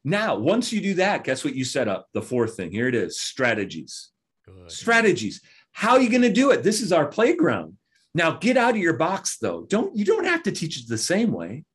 [0.03, 2.07] Now, once you do that, guess what you set up?
[2.13, 2.71] The fourth thing.
[2.71, 4.09] Here it is strategies.
[4.45, 4.69] Good.
[4.71, 5.41] Strategies.
[5.71, 6.63] How are you going to do it?
[6.63, 7.77] This is our playground.
[8.13, 9.65] Now get out of your box though.
[9.67, 11.65] Don't you don't have to teach it the same way.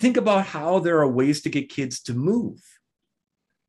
[0.00, 2.60] Think about how there are ways to get kids to move.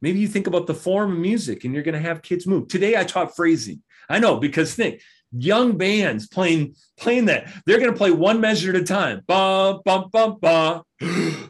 [0.01, 2.67] Maybe you think about the form of music and you're going to have kids move.
[2.69, 3.81] Today I taught phrasing.
[4.07, 8.71] I know because think young bands playing playing that they're going to play one measure
[8.71, 9.21] at a time.
[9.27, 10.83] Bum bum bum bum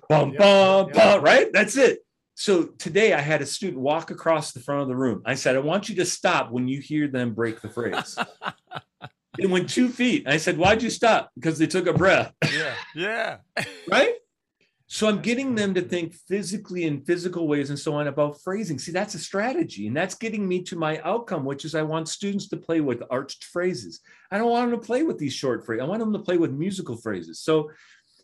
[0.10, 1.24] bum bum bum.
[1.24, 1.48] Right?
[1.54, 2.00] That's it.
[2.36, 5.22] So today I had a student walk across the front of the room.
[5.26, 8.18] I said, I want you to stop when you hear them break the phrase.
[9.38, 10.26] it went two feet.
[10.26, 11.32] I said, Why'd you stop?
[11.36, 12.34] Because they took a breath.
[12.54, 12.76] Yeah.
[12.96, 13.38] Yeah.
[13.92, 14.14] right?
[14.92, 18.80] So I'm getting them to think physically in physical ways and so on about phrasing.
[18.80, 19.86] See, that's a strategy.
[19.86, 23.04] And that's getting me to my outcome, which is I want students to play with
[23.12, 24.00] arched phrases.
[24.32, 25.84] I don't want them to play with these short phrases.
[25.84, 27.40] I want them to play with musical phrases.
[27.40, 27.70] So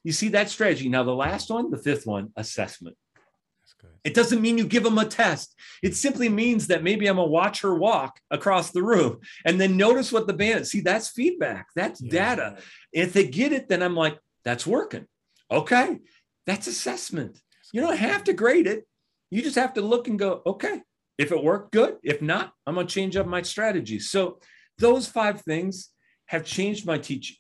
[0.03, 0.89] you see that strategy.
[0.89, 2.97] Now, the last one, the fifth one, assessment.
[4.03, 5.55] It doesn't mean you give them a test.
[5.83, 9.77] It simply means that maybe I'm gonna watch her walk across the room and then
[9.77, 10.67] notice what the band.
[10.67, 11.67] See, that's feedback.
[11.75, 12.11] That's yeah.
[12.11, 12.57] data.
[12.91, 15.05] If they get it, then I'm like, that's working.
[15.51, 15.99] Okay,
[16.45, 17.39] that's assessment.
[17.73, 18.85] You don't have to grade it.
[19.31, 20.81] You just have to look and go, okay,
[21.17, 21.97] if it worked, good.
[22.03, 23.99] If not, I'm gonna change up my strategy.
[23.99, 24.39] So
[24.77, 25.89] those five things
[26.27, 27.37] have changed my teaching.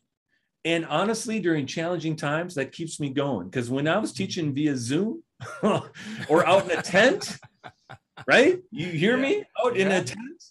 [0.63, 3.49] And honestly, during challenging times, that keeps me going.
[3.49, 4.17] Because when I was mm-hmm.
[4.17, 5.23] teaching via Zoom,
[5.63, 7.37] or out in a tent,
[8.27, 8.59] right?
[8.71, 9.21] You hear yeah.
[9.21, 9.43] me?
[9.63, 9.85] Out yeah.
[9.85, 10.43] in a tent.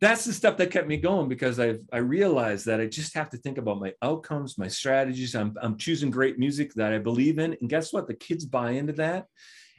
[0.00, 3.30] That's the stuff that kept me going because I I realized that I just have
[3.30, 5.34] to think about my outcomes, my strategies.
[5.34, 8.06] I'm I'm choosing great music that I believe in, and guess what?
[8.06, 9.26] The kids buy into that,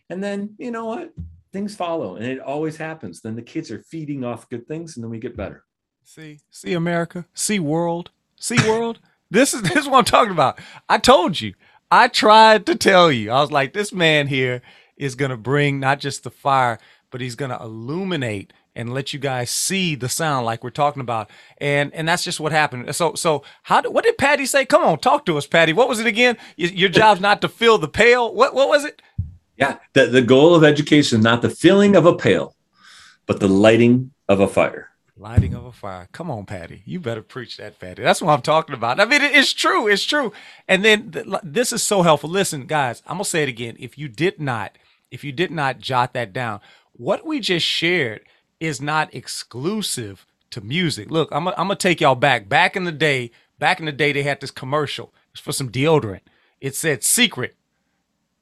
[0.10, 1.14] and then you know what?
[1.54, 3.22] Things follow, and it always happens.
[3.22, 5.64] Then the kids are feeding off good things, and then we get better.
[6.04, 9.00] See, see America, see world, see world.
[9.32, 10.60] this is this is what I'm talking about.
[10.90, 11.54] I told you.
[11.92, 13.32] I tried to tell you.
[13.32, 14.62] I was like, this man here
[14.96, 16.78] is to bring not just the fire,
[17.10, 21.30] but he's to illuminate and let you guys see the sound like we're talking about.
[21.58, 22.94] And and that's just what happened.
[22.96, 24.66] So so how what did Patty say?
[24.66, 25.74] Come on, talk to us, Patty.
[25.74, 26.38] What was it again?
[26.56, 28.34] Your job's not to fill the pail.
[28.34, 29.02] What what was it?
[29.58, 32.56] Yeah, the, the goal of education is not the filling of a pail,
[33.26, 36.08] but the lighting of a fire lighting of a fire.
[36.12, 36.82] Come on, Patty.
[36.86, 38.02] You better preach that, Patty.
[38.02, 39.00] That's what I'm talking about.
[39.00, 39.88] I mean, it's true.
[39.88, 40.32] It's true.
[40.68, 42.30] And then th- this is so helpful.
[42.30, 43.76] Listen, guys, I'm gonna say it again.
[43.80, 44.78] If you did not,
[45.12, 46.62] if you did not jot that down,
[46.94, 48.22] what we just shared
[48.60, 51.12] is not exclusive to music.
[51.12, 52.50] Look, I'm gonna, take y'all back.
[52.50, 55.14] Back in the day, back in the day, they had this commercial.
[55.36, 56.22] For some deodorant.
[56.60, 57.56] It said secret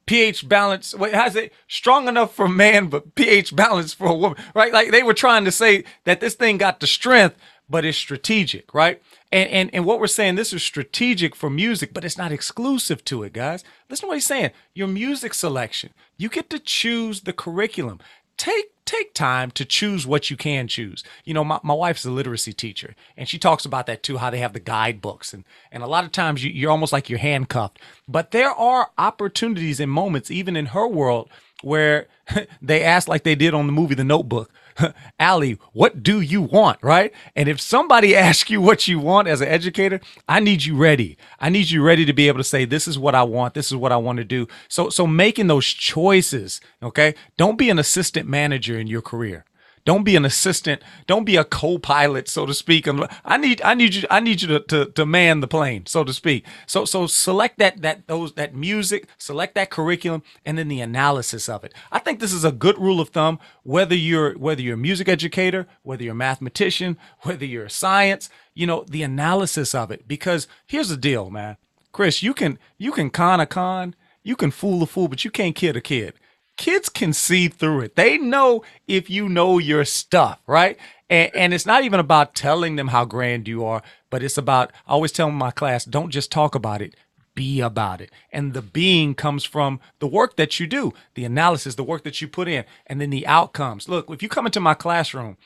[0.07, 0.95] pH balance.
[0.95, 4.73] Wait, how's it strong enough for a man, but pH balance for a woman, right?
[4.73, 7.37] Like they were trying to say that this thing got the strength,
[7.69, 9.01] but it's strategic, right?
[9.31, 13.05] And and and what we're saying, this is strategic for music, but it's not exclusive
[13.05, 13.63] to it, guys.
[13.89, 14.51] Listen to what he's saying.
[14.73, 17.99] Your music selection, you get to choose the curriculum.
[18.37, 21.03] Take take time to choose what you can choose.
[21.25, 24.29] You know, my, my wife's a literacy teacher and she talks about that too, how
[24.31, 27.19] they have the guidebooks and, and a lot of times you, you're almost like you're
[27.19, 31.29] handcuffed, but there are opportunities and moments, even in her world
[31.61, 32.07] where
[32.61, 34.51] they ask like they did on the movie, The Notebook,
[35.19, 36.79] Allie, what do you want?
[36.81, 37.13] Right.
[37.35, 41.17] And if somebody asks you what you want as an educator, I need you ready.
[41.39, 43.53] I need you ready to be able to say, this is what I want.
[43.53, 44.47] This is what I want to do.
[44.67, 46.61] So, so making those choices.
[46.81, 47.15] Okay.
[47.37, 49.45] Don't be an assistant manager in your career.
[49.87, 50.81] Don't be an assistant.
[51.07, 52.89] Don't be a co-pilot, so to speak.
[53.23, 56.03] I need I need you I need you to, to, to man the plane, so
[56.03, 56.45] to speak.
[56.65, 61.47] So so select that that those that music, select that curriculum, and then the analysis
[61.47, 61.73] of it.
[61.89, 63.39] I think this is a good rule of thumb.
[63.63, 68.29] Whether you're whether you're a music educator, whether you're a mathematician, whether you're a science,
[68.53, 70.05] you know the analysis of it.
[70.05, 71.55] Because here's the deal, man.
[71.93, 75.31] Chris, you can you can con a con, you can fool a fool, but you
[75.31, 76.15] can't kid a kid
[76.57, 77.95] kids can see through it.
[77.95, 80.77] They know if you know your stuff, right?
[81.09, 84.71] And, and it's not even about telling them how grand you are, but it's about,
[84.85, 86.95] I always tell my class, don't just talk about it,
[87.35, 88.11] be about it.
[88.31, 92.21] And the being comes from the work that you do, the analysis, the work that
[92.21, 93.87] you put in, and then the outcomes.
[93.87, 95.37] Look, if you come into my classroom,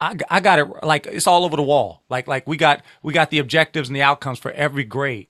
[0.00, 2.02] I, I got it like it's all over the wall.
[2.10, 5.28] Like like we got we got the objectives and the outcomes for every grade.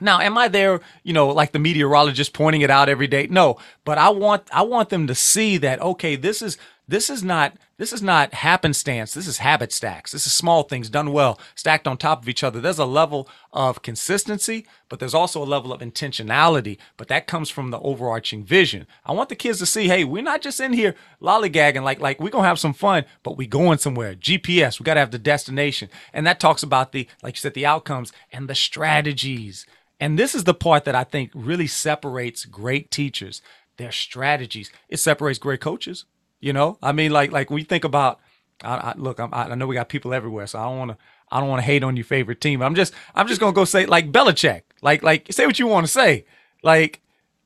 [0.00, 3.26] Now, am I there, you know, like the meteorologist pointing it out every day?
[3.28, 6.58] No, but I want I want them to see that okay, this is
[6.90, 9.14] this is not this is not happenstance.
[9.14, 10.10] This is habit stacks.
[10.10, 12.60] This is small things done well, stacked on top of each other.
[12.60, 16.78] There's a level of consistency, but there's also a level of intentionality.
[16.96, 18.86] But that comes from the overarching vision.
[19.06, 22.20] I want the kids to see, hey, we're not just in here lollygagging like like
[22.20, 24.16] we're gonna have some fun, but we going somewhere.
[24.16, 25.88] GPS, we gotta have the destination.
[26.12, 29.64] And that talks about the, like you said, the outcomes and the strategies.
[30.00, 33.42] And this is the part that I think really separates great teachers,
[33.76, 34.72] their strategies.
[34.88, 36.06] It separates great coaches
[36.40, 38.18] you know, I mean, like like we think about.
[38.62, 40.96] I, I look, I'm, I know we got people everywhere, so I don't want to.
[41.30, 42.62] I don't want to hate on your favorite team.
[42.62, 44.62] I'm just I'm just gonna go say like Belichick.
[44.82, 46.24] Like like say what you want to say.
[46.62, 47.00] Like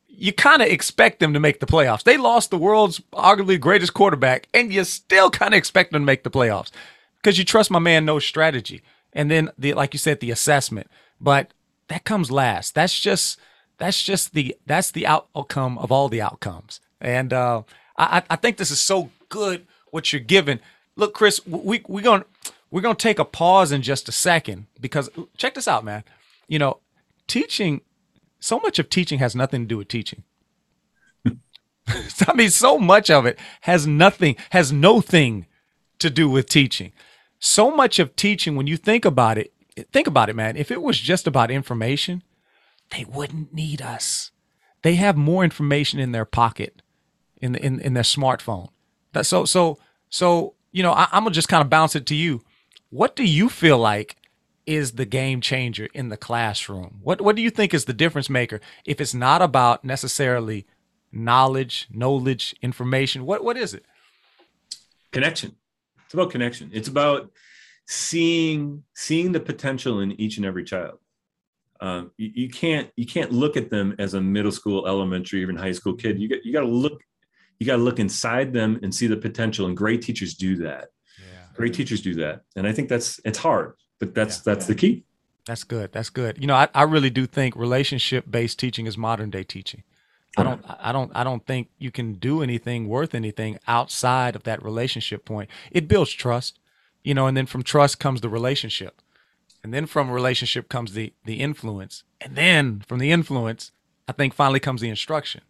[0.09, 2.05] you kind of expect them to make the playoffs.
[2.05, 6.07] They lost the world's arguably greatest quarterback, and you still kind of expect them to
[6.07, 6.71] make the playoffs
[7.17, 8.83] because you trust my man knows strategy.
[9.13, 10.89] And then the like you said, the assessment.
[11.21, 11.53] But
[11.89, 12.75] that comes last.
[12.75, 13.39] That's just
[13.79, 16.81] that's just the that's the outcome of all the outcomes.
[17.01, 17.63] And uh,
[17.99, 20.61] I, I think this is so good what you're giving.
[20.97, 22.25] Look, Chris, we we're gonna
[22.71, 26.05] we're gonna take a pause in just a second because check this out, man.
[26.49, 26.79] You know,
[27.27, 27.81] teaching
[28.45, 30.23] so much of teaching has nothing to do with teaching.
[31.87, 35.47] I mean, so much of it has nothing, has no thing
[35.99, 36.93] to do with teaching.
[37.39, 39.54] So much of teaching, when you think about it,
[39.93, 40.57] think about it, man.
[40.57, 42.23] If it was just about information,
[42.91, 44.31] they wouldn't need us.
[44.83, 46.83] They have more information in their pocket
[47.41, 48.69] in the, in in their smartphone.
[49.13, 49.79] That so so
[50.11, 52.43] so you know I, I'm gonna just kind of bounce it to you.
[52.91, 54.17] What do you feel like
[54.67, 57.01] is the game changer in the classroom?
[57.03, 60.67] What what do you think is the difference maker if it's not about necessarily
[61.13, 63.27] knowledge, knowledge, information?
[63.27, 63.85] What what is it?
[65.13, 65.57] Connection.
[66.05, 66.71] It's about connection.
[66.73, 67.31] It's about
[67.87, 70.99] seeing seeing the potential in each and every child.
[71.81, 75.57] Um, you, you, can't you can't look at them as a middle school, elementary, even
[75.57, 76.19] high school kid.
[76.19, 77.03] You got you got to look
[77.59, 80.89] you got to look inside them and see the potential and great teachers do that
[81.19, 81.47] yeah.
[81.55, 84.43] great teachers do that and i think that's it's hard but that's yeah.
[84.47, 85.05] that's the key
[85.47, 88.97] that's good that's good you know i, I really do think relationship based teaching is
[88.99, 89.83] modern day teaching
[90.37, 94.43] i don't i don't i don't think you can do anything worth anything outside of
[94.45, 96.59] that relationship point it builds trust
[97.05, 99.01] you know and then from trust comes the relationship
[99.63, 103.71] and then from relationship comes the the influence and then from the influence
[104.09, 105.43] i think finally comes the instruction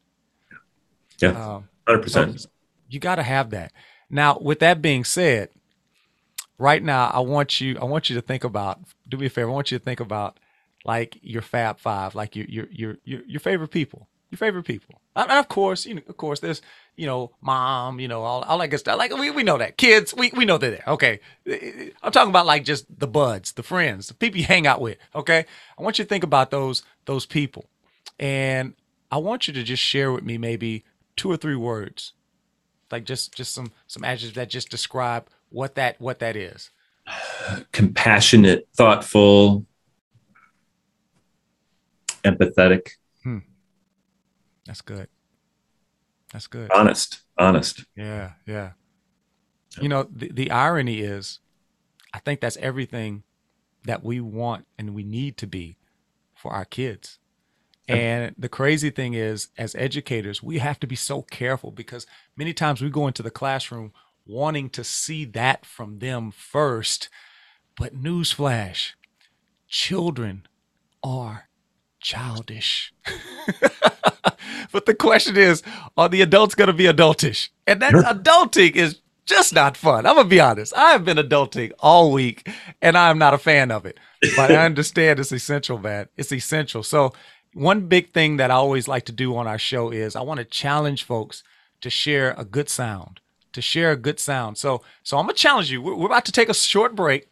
[1.21, 2.47] yeah um, Hundred percent.
[2.89, 3.73] You got to have that.
[4.11, 5.51] Now, with that being said,
[6.59, 8.81] right now I want you I want you to think about.
[9.09, 9.51] Do me a favor.
[9.51, 10.39] I want you to think about
[10.85, 15.01] like your Fab Five, like your your your your, your favorite people, your favorite people.
[15.17, 16.61] And of course, you know, of course, there's
[16.97, 18.99] you know, mom, you know, all, all that good stuff.
[18.99, 20.85] Like we, we know that kids, we, we know they're there.
[20.87, 21.21] Okay,
[22.03, 24.99] I'm talking about like just the buds, the friends, the people you hang out with.
[25.15, 25.45] Okay,
[25.79, 27.67] I want you to think about those those people,
[28.19, 28.75] and
[29.11, 30.85] I want you to just share with me maybe
[31.17, 32.13] two or three words,
[32.91, 36.71] like just just some some adjectives that just describe what that what that is.
[37.73, 39.67] Compassionate, thoughtful,
[42.25, 42.91] empathetic.
[44.67, 45.09] That's good.
[46.33, 46.71] That's good.
[46.73, 47.85] Honest, honest.
[47.97, 48.73] Yeah, yeah.
[49.81, 51.41] You know, the, the irony is,
[52.13, 53.25] I think that's everything
[53.85, 55.79] that we want and we need to be
[56.35, 57.19] for our kids.
[57.87, 62.55] And the crazy thing is, as educators, we have to be so careful because many
[62.55, 63.93] times we go into the classroom
[64.27, 67.11] wanting to see that from them first.
[67.77, 68.93] But newsflash
[69.69, 70.47] children
[71.03, 71.49] are
[72.01, 72.95] childish.
[74.73, 75.63] but the question is,
[75.97, 77.49] are the adults going to be adultish?
[77.67, 80.07] And that adulting is just not fun.
[80.07, 80.75] I'm going to be honest.
[80.77, 82.49] I have been adulting all week
[82.83, 83.99] and I'm not a fan of it.
[84.37, 86.09] But I understand it's essential, man.
[86.17, 86.83] It's essential.
[86.83, 87.13] So,
[87.55, 90.39] one big thing that I always like to do on our show is I want
[90.39, 91.45] to challenge folks
[91.83, 93.21] to share a good sound,
[93.53, 94.59] to share a good sound.
[94.59, 95.81] So, so I'm gonna challenge you.
[95.81, 97.29] We're, we're about to take a short break,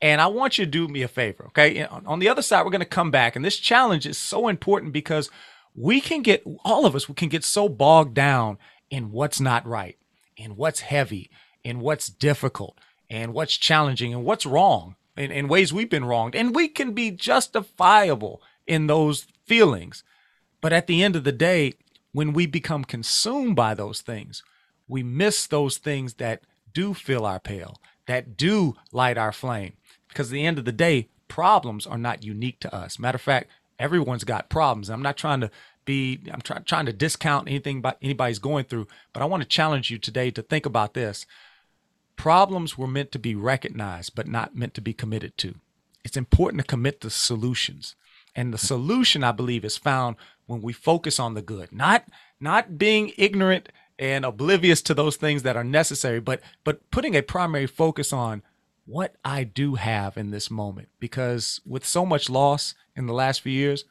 [0.00, 1.46] and I want you to do me a favor.
[1.46, 4.92] Okay, on the other side, we're gonna come back, and this challenge is so important
[4.92, 5.30] because
[5.76, 8.58] we can get all of us can get so bogged down
[8.90, 9.98] in what's not right,
[10.36, 11.30] in what's heavy,
[11.62, 12.78] in what's difficult,
[13.10, 16.92] and what's challenging, and what's wrong, in, in ways we've been wronged, and we can
[16.92, 20.02] be justifiable in those feelings.
[20.60, 21.74] But at the end of the day,
[22.12, 24.42] when we become consumed by those things,
[24.88, 29.74] we miss those things that do fill our pail, that do light our flame.
[30.08, 32.98] Because at the end of the day, problems are not unique to us.
[32.98, 34.90] Matter of fact, everyone's got problems.
[34.90, 35.50] I'm not trying to
[35.84, 39.48] be, I'm try, trying to discount anything by anybody's going through, but I want to
[39.48, 41.26] challenge you today to think about this.
[42.16, 45.54] Problems were meant to be recognized, but not meant to be committed to.
[46.04, 47.94] It's important to commit to solutions.
[48.34, 50.16] And the solution, I believe, is found
[50.46, 52.04] when we focus on the good, not
[52.38, 57.22] not being ignorant and oblivious to those things that are necessary, but but putting a
[57.22, 58.42] primary focus on
[58.86, 60.88] what I do have in this moment.
[60.98, 63.84] Because with so much loss in the last few years,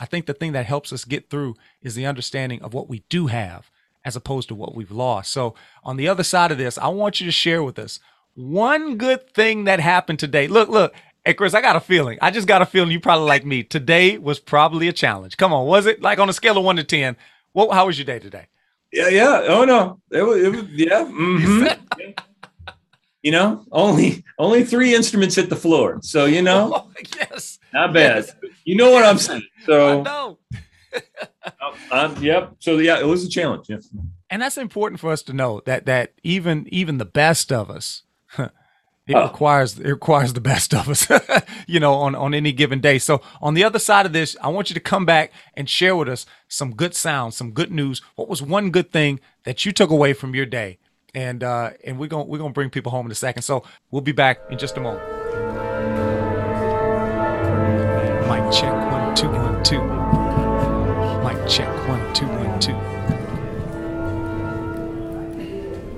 [0.00, 3.02] I think the thing that helps us get through is the understanding of what we
[3.08, 3.70] do have
[4.04, 5.32] as opposed to what we've lost.
[5.32, 7.98] So, on the other side of this, I want you to share with us
[8.34, 10.46] one good thing that happened today.
[10.46, 10.94] Look, look,
[11.24, 12.18] hey, Chris, I got a feeling.
[12.22, 13.64] I just got a feeling you probably like me.
[13.64, 15.36] Today was probably a challenge.
[15.36, 16.02] Come on, was it?
[16.02, 17.16] Like on a scale of one to 10,
[17.52, 18.46] what, how was your day today?
[18.92, 19.44] Yeah, yeah.
[19.48, 20.00] Oh, no.
[20.10, 21.04] It was, it was yeah.
[21.10, 22.12] Mm-hmm.
[23.26, 25.98] You know, only only three instruments hit the floor.
[26.00, 27.58] So, you know, oh, yes.
[27.74, 28.24] Not bad.
[28.24, 28.52] Yes.
[28.64, 29.42] You know what I'm saying.
[29.64, 30.38] So, I know.
[31.90, 32.52] um, yep.
[32.60, 33.66] So yeah, it was a challenge.
[33.68, 33.78] Yeah.
[34.30, 38.04] And that's important for us to know that that even even the best of us,
[38.38, 38.52] it
[39.12, 39.24] oh.
[39.24, 41.08] requires it requires the best of us,
[41.66, 43.00] you know, on on any given day.
[43.00, 45.96] So on the other side of this, I want you to come back and share
[45.96, 48.02] with us some good sounds, some good news.
[48.14, 50.78] What was one good thing that you took away from your day?
[51.16, 53.42] And uh, and we're gonna we're gonna bring people home in a second.
[53.42, 55.02] So we'll be back in just a moment.
[58.28, 59.96] Mic check one two one two.
[61.48, 62.74] Check one, two, one, two.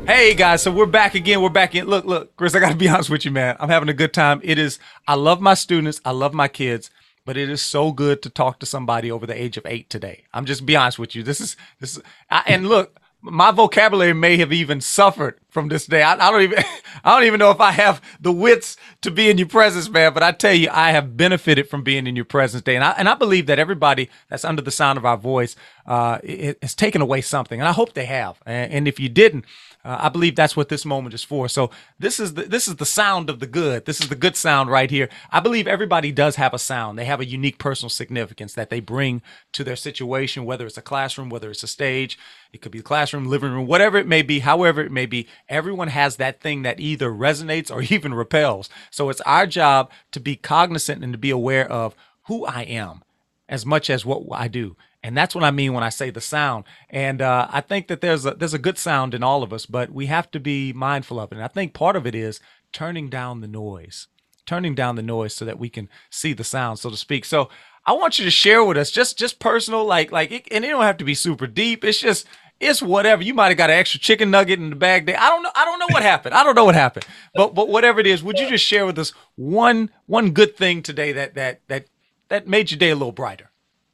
[0.05, 1.41] Hey guys, so we're back again.
[1.41, 1.87] We're back in.
[1.87, 3.57] Look, look, Chris, I got to be honest with you, man.
[3.59, 4.43] I'm having a good time.
[4.45, 6.91] It is, I love my students, I love my kids,
[7.25, 10.25] but it is so good to talk to somebody over the age of eight today.
[10.35, 11.23] I'm just be honest with you.
[11.23, 15.87] This is, this is, I, and look, my vocabulary may have even suffered from this
[15.87, 16.03] day.
[16.03, 16.59] I, I, don't even
[17.05, 20.15] I don't even know if I have the wits to be in your presence, man.
[20.15, 22.93] But I tell you, I have benefited from being in your presence day, and I
[22.93, 25.57] and I believe that everybody that's under the sound of our voice
[25.87, 26.19] uh,
[26.63, 28.41] has taken away something, and I hope they have.
[28.47, 29.45] And, and if you didn't,
[29.85, 31.49] uh, I believe that's what this moment is for.
[31.49, 33.85] So this is the this is the sound of the good.
[33.87, 35.09] This is the good sound right here.
[35.31, 36.99] I believe everybody does have a sound.
[36.99, 39.23] They have a unique personal significance that they bring
[39.53, 42.19] to their situation, whether it's a classroom, whether it's a stage,
[42.53, 45.29] it could be the classroom, living room, whatever it may be, however it may be.
[45.49, 48.69] Everyone has that thing that either resonates or even repels.
[48.91, 53.03] So it's our job to be cognizant and to be aware of who I am
[53.49, 54.77] as much as what I do.
[55.03, 56.65] And that's what I mean when I say the sound.
[56.91, 59.65] And uh, I think that there's a there's a good sound in all of us,
[59.65, 61.37] but we have to be mindful of it.
[61.37, 62.41] And I think part of it is
[62.73, 64.09] turning down the noise,
[64.45, 67.25] turning down the noise so that we can see the sound, so to speak.
[67.25, 67.49] So
[67.87, 70.69] I want you to share with us just just personal, like like, it, and it
[70.69, 71.85] don't have to be super deep.
[71.85, 72.27] It's just
[72.61, 73.23] it's whatever.
[73.23, 75.19] You might have got an extra chicken nugget in the bag there.
[75.19, 75.53] I don't know.
[75.55, 76.35] I don't know what happened.
[76.35, 77.07] I don't know what happened.
[77.35, 80.83] But but whatever it is, would you just share with us one one good thing
[80.83, 81.87] today that that that
[82.29, 83.48] that made your day a little brighter?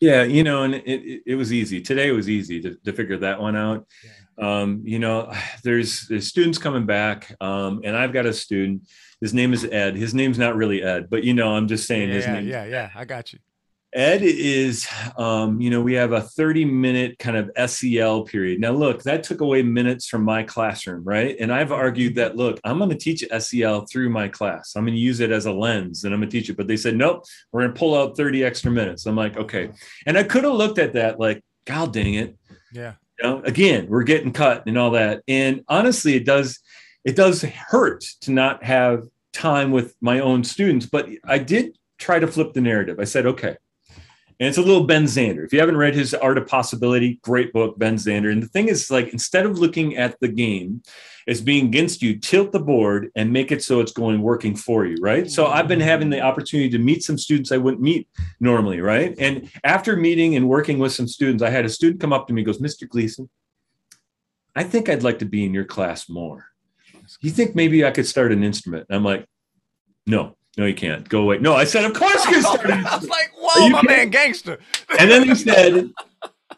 [0.05, 1.80] Yeah, you know, and it, it was easy.
[1.80, 3.86] Today it was easy to, to figure that one out.
[4.05, 4.11] Yeah.
[4.36, 5.32] Um, you know,
[5.64, 8.86] there's there's students coming back, um, and I've got a student.
[9.22, 9.96] His name is Ed.
[9.96, 12.46] His name's not really Ed, but you know, I'm just saying yeah, his name.
[12.46, 13.38] Yeah, yeah, I got you.
[13.95, 18.61] Ed is, um, you know, we have a 30 minute kind of SEL period.
[18.61, 21.36] Now, look, that took away minutes from my classroom, right?
[21.38, 24.74] And I've argued that, look, I'm going to teach SEL through my class.
[24.74, 26.57] I'm going to use it as a lens and I'm going to teach it.
[26.57, 29.07] But they said, nope, we're going to pull out 30 extra minutes.
[29.07, 29.70] I'm like, okay.
[30.07, 32.36] And I could have looked at that like, God dang it.
[32.72, 32.95] Yeah.
[33.20, 35.22] You know, again, we're getting cut and all that.
[35.28, 36.59] And honestly, it does,
[37.05, 40.84] it does hurt to not have time with my own students.
[40.84, 42.99] But I did try to flip the narrative.
[42.99, 43.57] I said, okay,
[44.41, 45.45] and it's a little Ben Zander.
[45.45, 48.32] If you haven't read his Art of Possibility, great book, Ben Zander.
[48.32, 50.82] And the thing is, like, instead of looking at the game
[51.28, 54.87] as being against you, tilt the board and make it so it's going working for
[54.87, 55.30] you, right?
[55.30, 58.09] So I've been having the opportunity to meet some students I wouldn't meet
[58.41, 59.14] normally, right?
[59.18, 62.32] And after meeting and working with some students, I had a student come up to
[62.32, 62.89] me goes, Mr.
[62.89, 63.30] Gleason,
[64.57, 66.47] I think I'd like to be in your class more.
[67.20, 68.87] You think maybe I could start an instrument?
[68.89, 69.26] And I'm like,
[70.07, 71.09] no, no, you can't.
[71.09, 71.39] Go away.
[71.39, 72.66] No, I said, of course you can start.
[72.70, 73.96] I was like, whoa, my kidding?
[73.96, 74.59] man, gangster.
[74.98, 75.90] and then he said,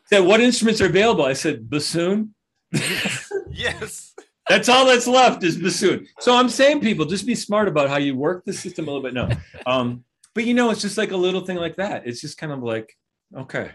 [0.07, 1.25] said, what instruments are available?
[1.25, 2.35] I said, bassoon.
[3.51, 4.15] yes.
[4.49, 6.07] That's all that's left is bassoon.
[6.21, 9.03] So I'm saying, people, just be smart about how you work the system a little
[9.03, 9.15] bit.
[9.15, 9.29] No,
[9.67, 12.07] um, but you know, it's just like a little thing like that.
[12.07, 12.97] It's just kind of like,
[13.37, 13.73] okay,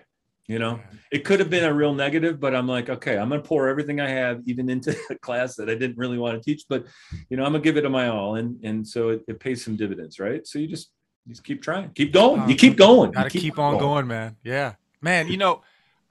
[0.51, 0.81] you know
[1.13, 3.69] it could have been a real negative but i'm like okay i'm going to pour
[3.69, 6.85] everything i have even into a class that i didn't really want to teach but
[7.29, 9.39] you know i'm going to give it to my all and and so it, it
[9.39, 11.89] pays some dividends right so you just you just keep trying.
[11.91, 12.49] Keep going.
[12.49, 13.11] You keep going.
[13.11, 13.79] Gotta keep, keep, on going.
[13.79, 14.07] going.
[14.07, 14.37] man.
[14.43, 14.73] Yeah.
[15.01, 15.61] Man you know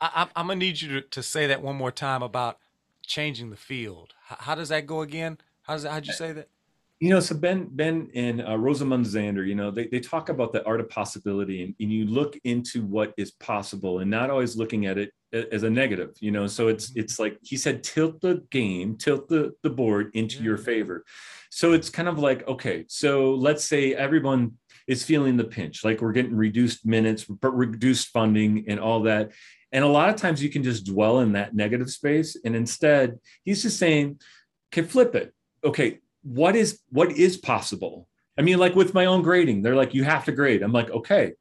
[0.01, 2.59] I, am gonna need you to, to say that one more time about
[3.05, 4.15] changing the field.
[4.25, 5.39] How, how does that go again?
[5.63, 6.49] How does that how'd you say that?
[7.01, 10.53] You know, so Ben, Ben and uh, Rosamund Zander, you know, they, they talk about
[10.53, 14.55] the art of possibility and, and you look into what is possible and not always
[14.55, 17.01] looking at it as a negative, you know, so it's, mm-hmm.
[17.01, 21.07] it's like he said, tilt the game, tilt the, the board into your favor.
[21.51, 24.59] So it's kind of like, okay, so let's say everyone
[24.91, 29.31] is feeling the pinch, like we're getting reduced minutes, but reduced funding and all that.
[29.71, 32.37] And a lot of times you can just dwell in that negative space.
[32.45, 34.21] And instead, he's just saying,
[34.73, 35.33] can flip it.
[35.63, 38.09] Okay, what is what is possible?
[38.37, 40.63] I mean, like with my own grading, they're like, you have to grade.
[40.63, 41.35] I'm like, okay,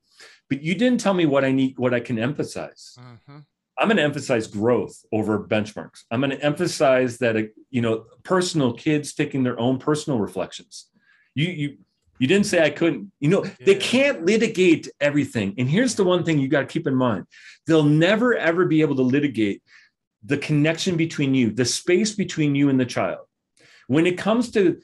[0.47, 2.95] but you didn't tell me what I need, what I can emphasize.
[2.99, 3.39] Mm-hmm.
[3.79, 6.03] I'm going to emphasize growth over benchmarks.
[6.11, 10.87] I'm going to emphasize that, uh, you know, personal kids taking their own personal reflections.
[11.33, 11.77] You, you,
[12.19, 13.11] you didn't say I couldn't.
[13.19, 13.51] You know, yeah.
[13.61, 15.55] they can't litigate everything.
[15.57, 17.25] And here's the one thing you got to keep in mind
[17.65, 19.63] they'll never, ever be able to litigate
[20.23, 23.25] the connection between you, the space between you and the child.
[23.87, 24.79] When it comes to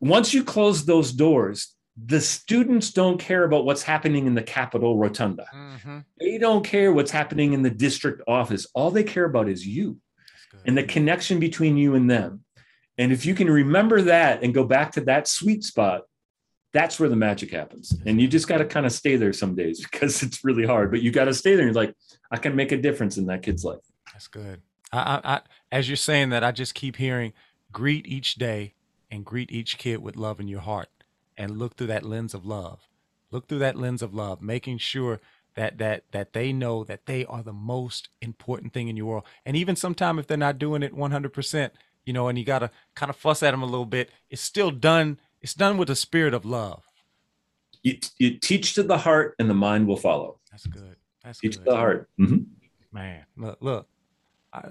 [0.00, 4.98] once you close those doors, the students don't care about what's happening in the Capitol
[4.98, 5.46] Rotunda.
[5.54, 5.98] Mm-hmm.
[6.18, 8.66] They don't care what's happening in the district office.
[8.74, 9.98] All they care about is you
[10.66, 12.44] and the connection between you and them.
[12.98, 16.02] And if you can remember that and go back to that sweet spot,
[16.74, 17.96] that's where the magic happens.
[18.04, 20.90] And you just got to kind of stay there some days because it's really hard,
[20.90, 21.64] but you got to stay there.
[21.64, 21.94] And you're like,
[22.30, 23.80] I can make a difference in that kid's life.
[24.12, 24.60] That's good.
[24.92, 25.40] I, I, I,
[25.72, 27.32] as you're saying that, I just keep hearing
[27.72, 28.74] greet each day
[29.10, 30.88] and greet each kid with love in your heart
[31.36, 32.88] and look through that lens of love.
[33.30, 35.20] Look through that lens of love, making sure
[35.54, 39.24] that that that they know that they are the most important thing in your world.
[39.46, 41.70] And even sometimes if they're not doing it 100%,
[42.04, 44.42] you know, and you got to kind of fuss at them a little bit, it's
[44.42, 46.82] still done it's done with a spirit of love.
[47.82, 50.38] You, you teach to the heart and the mind will follow.
[50.50, 50.96] That's good.
[51.22, 51.64] That's teach good.
[51.66, 52.08] to the heart.
[52.18, 52.38] Mm-hmm.
[52.90, 53.86] Man, look, look,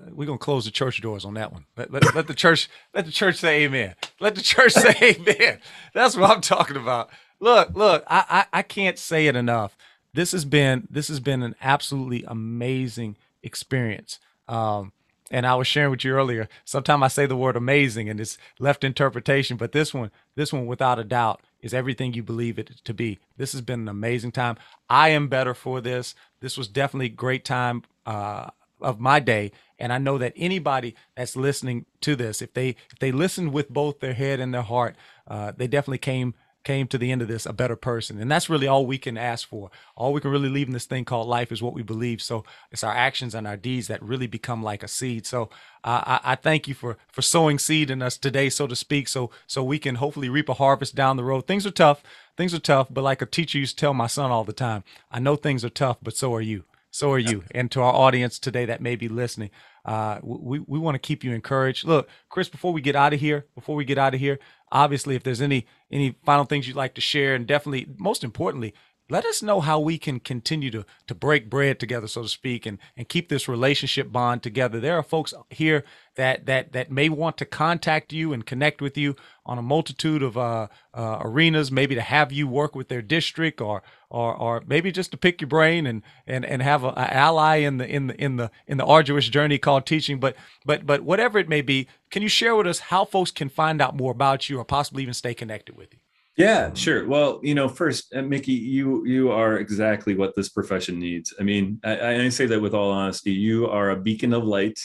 [0.10, 1.66] we're gonna close the church doors on that one.
[1.78, 3.94] Let, let, let, the church let the church say amen.
[4.20, 5.60] Let the church say amen.
[5.94, 7.12] That's what I'm talking about.
[7.40, 9.78] Look, look, I, I I can't say it enough.
[10.12, 14.18] This has been this has been an absolutely amazing experience.
[14.48, 14.92] Um,
[15.34, 16.48] and I was sharing with you earlier.
[16.64, 20.68] Sometimes I say the word amazing and it's left interpretation, but this one, this one
[20.68, 23.18] without a doubt is everything you believe it to be.
[23.36, 24.58] This has been an amazing time.
[24.90, 26.14] I am better for this.
[26.40, 27.82] This was definitely a great time.
[28.06, 32.70] Uh, of my day and i know that anybody that's listening to this if they
[32.92, 34.94] if they listen with both their head and their heart
[35.26, 38.20] uh, they definitely came came to the end of this a better person.
[38.20, 39.70] And that's really all we can ask for.
[39.96, 42.22] All we can really leave in this thing called life is what we believe.
[42.22, 45.26] So it's our actions and our deeds that really become like a seed.
[45.26, 45.50] So
[45.84, 49.08] uh, I, I thank you for for sowing seed in us today so to speak
[49.08, 51.48] so so we can hopefully reap a harvest down the road.
[51.48, 52.04] Things are tough.
[52.38, 54.84] Things are tough but like a teacher used to tell my son all the time
[55.12, 56.64] i know things are tough but so are you.
[56.92, 57.44] So are you.
[57.52, 59.50] And to our audience today that may be listening,
[59.86, 61.86] uh, we, we want to keep you encouraged.
[61.86, 64.40] Look, Chris, before we get out of here, before we get out of here,
[64.72, 68.74] obviously, if there's any any final things you'd like to share, and definitely, most importantly,
[69.10, 72.66] let us know how we can continue to to break bread together so to speak
[72.66, 74.80] and and keep this relationship bond together.
[74.80, 75.84] There are folks here
[76.16, 80.24] that that that may want to contact you and connect with you on a multitude
[80.24, 84.64] of uh, uh, arenas maybe to have you work with their district or or or
[84.66, 88.08] maybe just to pick your brain and and and have an ally in the in
[88.08, 90.20] the in the in the arduous journey called teaching.
[90.20, 90.36] But
[90.66, 93.82] but but whatever it may be can you share with us how folks can find
[93.82, 96.00] out more about you or possibly even stay connected with you
[96.36, 97.08] yeah, sure.
[97.08, 101.34] Well, you know, first, uh, Mickey, you you are exactly what this profession needs.
[101.40, 103.32] I mean, I, I say that with all honesty.
[103.32, 104.80] You are a beacon of light.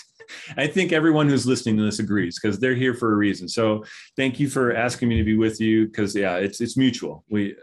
[0.59, 3.49] I think everyone who's listening to this agrees because they're here for a reason.
[3.49, 3.83] So,
[4.15, 5.87] thank you for asking me to be with you.
[5.87, 7.25] Because yeah, it's it's mutual.
[7.31, 7.57] We,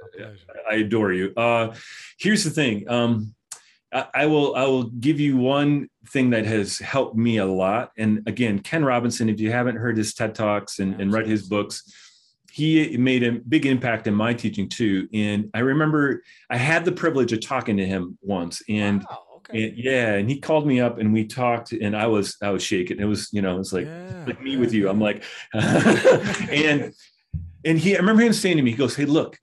[0.70, 1.32] I adore you.
[1.38, 1.76] Uh,
[2.18, 2.90] here's the thing.
[2.90, 3.36] Um,
[3.94, 7.92] I, I will I will give you one thing that has helped me a lot.
[8.00, 9.30] And again, Ken Robinson.
[9.30, 11.84] If you haven't heard his TED talks and, and read his books
[12.56, 15.10] he made a big impact in my teaching too.
[15.14, 19.66] And I remember I had the privilege of talking to him once, and, wow, okay.
[19.66, 22.64] and yeah, and he called me up and we talked, and I was I was
[22.64, 23.01] shaking.
[23.01, 24.60] It was you know it's like yeah, like me yeah.
[24.60, 24.88] with you.
[24.88, 26.93] I'm like, and
[27.66, 29.38] and he I remember him saying to me, he goes, "Hey, look,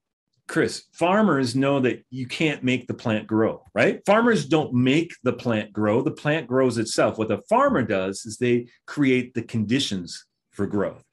[0.49, 4.01] Chris, farmers know that you can't make the plant grow, right?
[4.07, 6.01] Farmers don't make the plant grow.
[6.01, 7.19] The plant grows itself.
[7.19, 11.05] What the farmer does is they create the conditions for growth.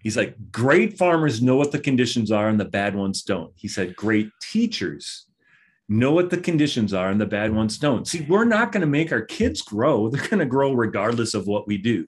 [0.00, 3.52] He's like, great farmers know what the conditions are and the bad ones don't.
[3.56, 5.26] He said, great teachers
[5.88, 8.06] know what the conditions are and the bad ones don't.
[8.06, 10.08] See, we're not going to make our kids grow.
[10.10, 12.06] They're going to grow regardless of what we do.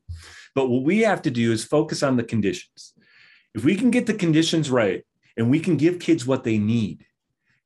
[0.54, 2.94] But what we have to do is focus on the conditions.
[3.54, 5.04] If we can get the conditions right
[5.36, 7.04] and we can give kids what they need,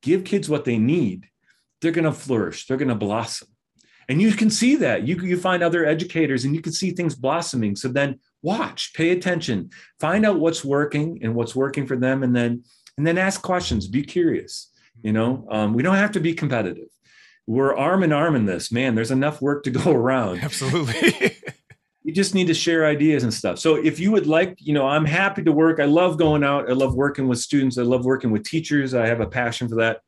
[0.03, 1.29] give kids what they need,
[1.81, 3.49] they're going to flourish, they're going to blossom.
[4.09, 5.07] And you can see that.
[5.07, 7.77] You, you find other educators and you can see things blossoming.
[7.77, 9.71] So then watch pay attention.
[10.01, 12.65] Find out what's working and what's working for them and then
[12.99, 13.87] and then ask questions.
[13.87, 14.73] Be curious
[15.03, 15.47] you know?
[15.51, 16.89] Um, we don't have to be competitive.
[17.47, 18.71] We're arm in arm in this.
[18.71, 20.41] Man there's enough work to go around.
[20.41, 21.37] Absolutely.
[22.05, 23.61] You just need to share ideas and stuff.
[23.61, 25.79] So if you would like you know i'm happy to work.
[25.79, 26.69] I love going out.
[26.69, 27.79] I love working with students.
[27.79, 28.93] I love working with teachers.
[28.93, 30.01] I have a passion for that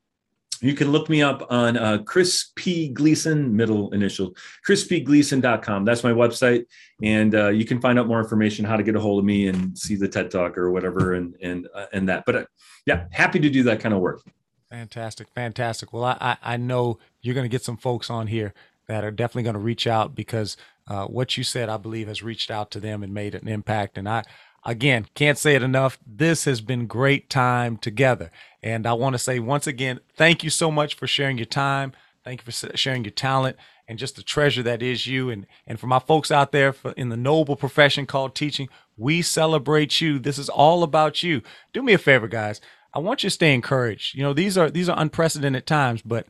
[0.64, 2.88] you can look me up on uh, Chris P.
[2.88, 4.34] Gleason, middle initial,
[4.66, 5.84] chrispgleason.com.
[5.84, 6.64] That's my website.
[7.02, 9.48] And uh, you can find out more information, how to get a hold of me
[9.48, 12.24] and see the TED Talk or whatever and, and, uh, and that.
[12.24, 12.44] But uh,
[12.86, 14.22] yeah, happy to do that kind of work.
[14.70, 15.28] Fantastic.
[15.34, 15.92] Fantastic.
[15.92, 18.54] Well, I, I, I know you're going to get some folks on here
[18.86, 20.56] that are definitely going to reach out because
[20.88, 23.98] uh, what you said, I believe, has reached out to them and made an impact.
[23.98, 24.24] And I,
[24.64, 25.98] again, can't say it enough.
[26.06, 28.30] This has been great time together.
[28.62, 31.92] And I want to say once again, thank you so much for sharing your time.
[32.24, 33.56] Thank you for sharing your talent
[33.86, 35.28] and just the treasure that is you.
[35.30, 39.20] And, and for my folks out there for, in the noble profession called teaching, we
[39.20, 40.18] celebrate you.
[40.18, 41.42] This is all about you.
[41.72, 42.60] Do me a favor, guys.
[42.94, 44.14] I want you to stay encouraged.
[44.14, 46.26] You know, these are these are unprecedented times, but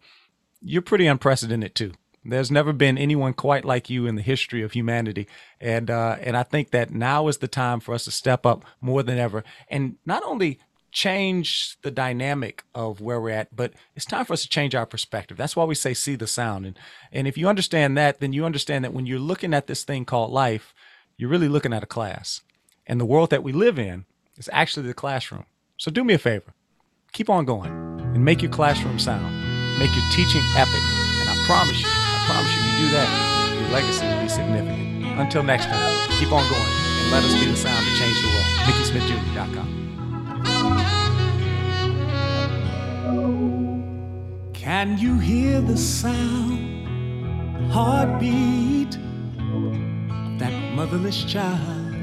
[0.62, 1.92] you're pretty unprecedented too.
[2.24, 5.28] There's never been anyone quite like you in the history of humanity,
[5.60, 8.64] and uh, and I think that now is the time for us to step up
[8.80, 10.58] more than ever, and not only
[10.90, 14.86] change the dynamic of where we're at, but it's time for us to change our
[14.86, 15.36] perspective.
[15.36, 16.78] That's why we say see the sound, and
[17.12, 20.06] and if you understand that, then you understand that when you're looking at this thing
[20.06, 20.72] called life,
[21.18, 22.40] you're really looking at a class,
[22.86, 24.06] and the world that we live in
[24.38, 25.44] is actually the classroom.
[25.76, 26.54] So do me a favor,
[27.12, 30.80] keep on going, and make your classroom sound, make your teaching epic,
[31.20, 32.03] and I promise you
[32.94, 33.10] that,
[33.60, 35.18] your legacy will be significant.
[35.18, 36.62] Until next time, keep on going
[37.02, 38.46] and let us be the sound to change the world.
[38.66, 39.68] MickeySmithJr.com.
[44.52, 51.94] Can you hear the sound, heartbeat of that motherless child?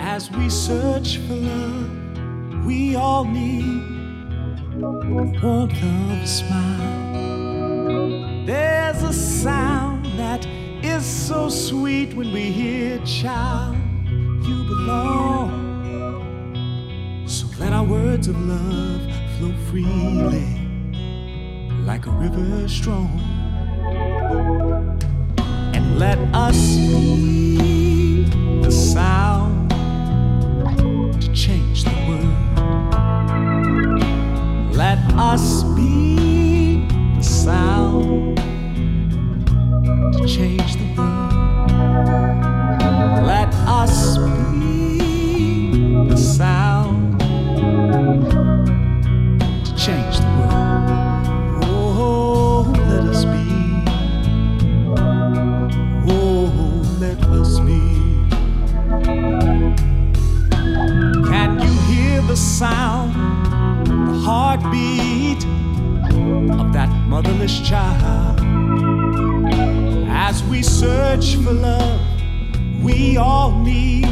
[0.00, 3.82] As we search for love, we all need
[5.12, 5.70] warmth of
[6.22, 7.01] a smile.
[9.12, 10.46] Sound that
[10.82, 13.76] is so sweet when we hear, child,
[14.46, 15.50] you belong.
[17.26, 19.02] So let our words of love
[19.36, 20.46] flow freely
[21.84, 23.20] like a river strong.
[25.74, 28.24] And let us be
[28.62, 29.70] the sound
[31.20, 32.36] to change the world.
[34.74, 36.86] Let us be
[37.16, 37.91] the sound
[40.26, 42.06] change the world.
[43.26, 47.20] Let us be the sound
[49.64, 51.64] to change the world.
[51.64, 53.46] Oh, let us be.
[56.08, 56.52] Oh,
[57.00, 57.80] let us be.
[61.30, 63.12] Can you hear the sound,
[63.86, 65.44] the heartbeat
[66.60, 68.11] of that motherless child?
[70.32, 72.00] As we search for love,
[72.82, 74.06] we all need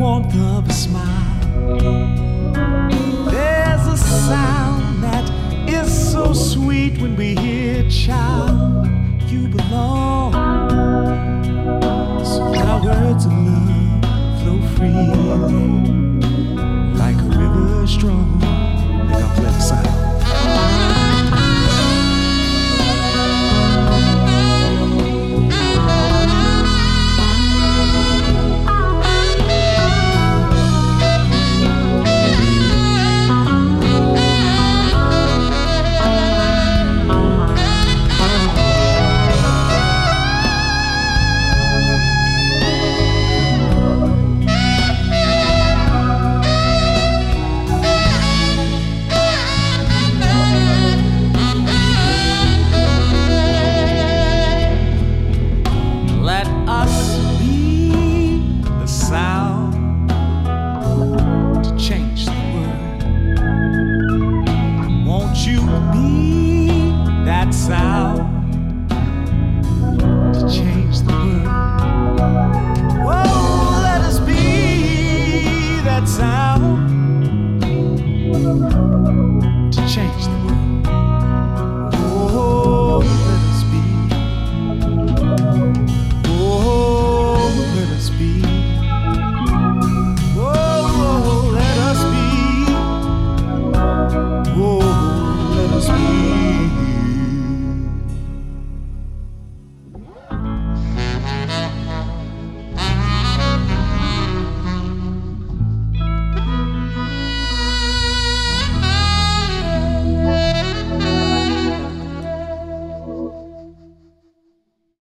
[0.00, 1.76] warmth of a smile.
[3.30, 5.28] There's a sound that
[5.68, 8.88] is so sweet when we hear, child,
[9.30, 10.32] you belong.
[12.24, 14.04] So let our words of love
[14.40, 15.06] flow freely
[16.96, 18.40] like a river strong.
[18.40, 19.91] They got play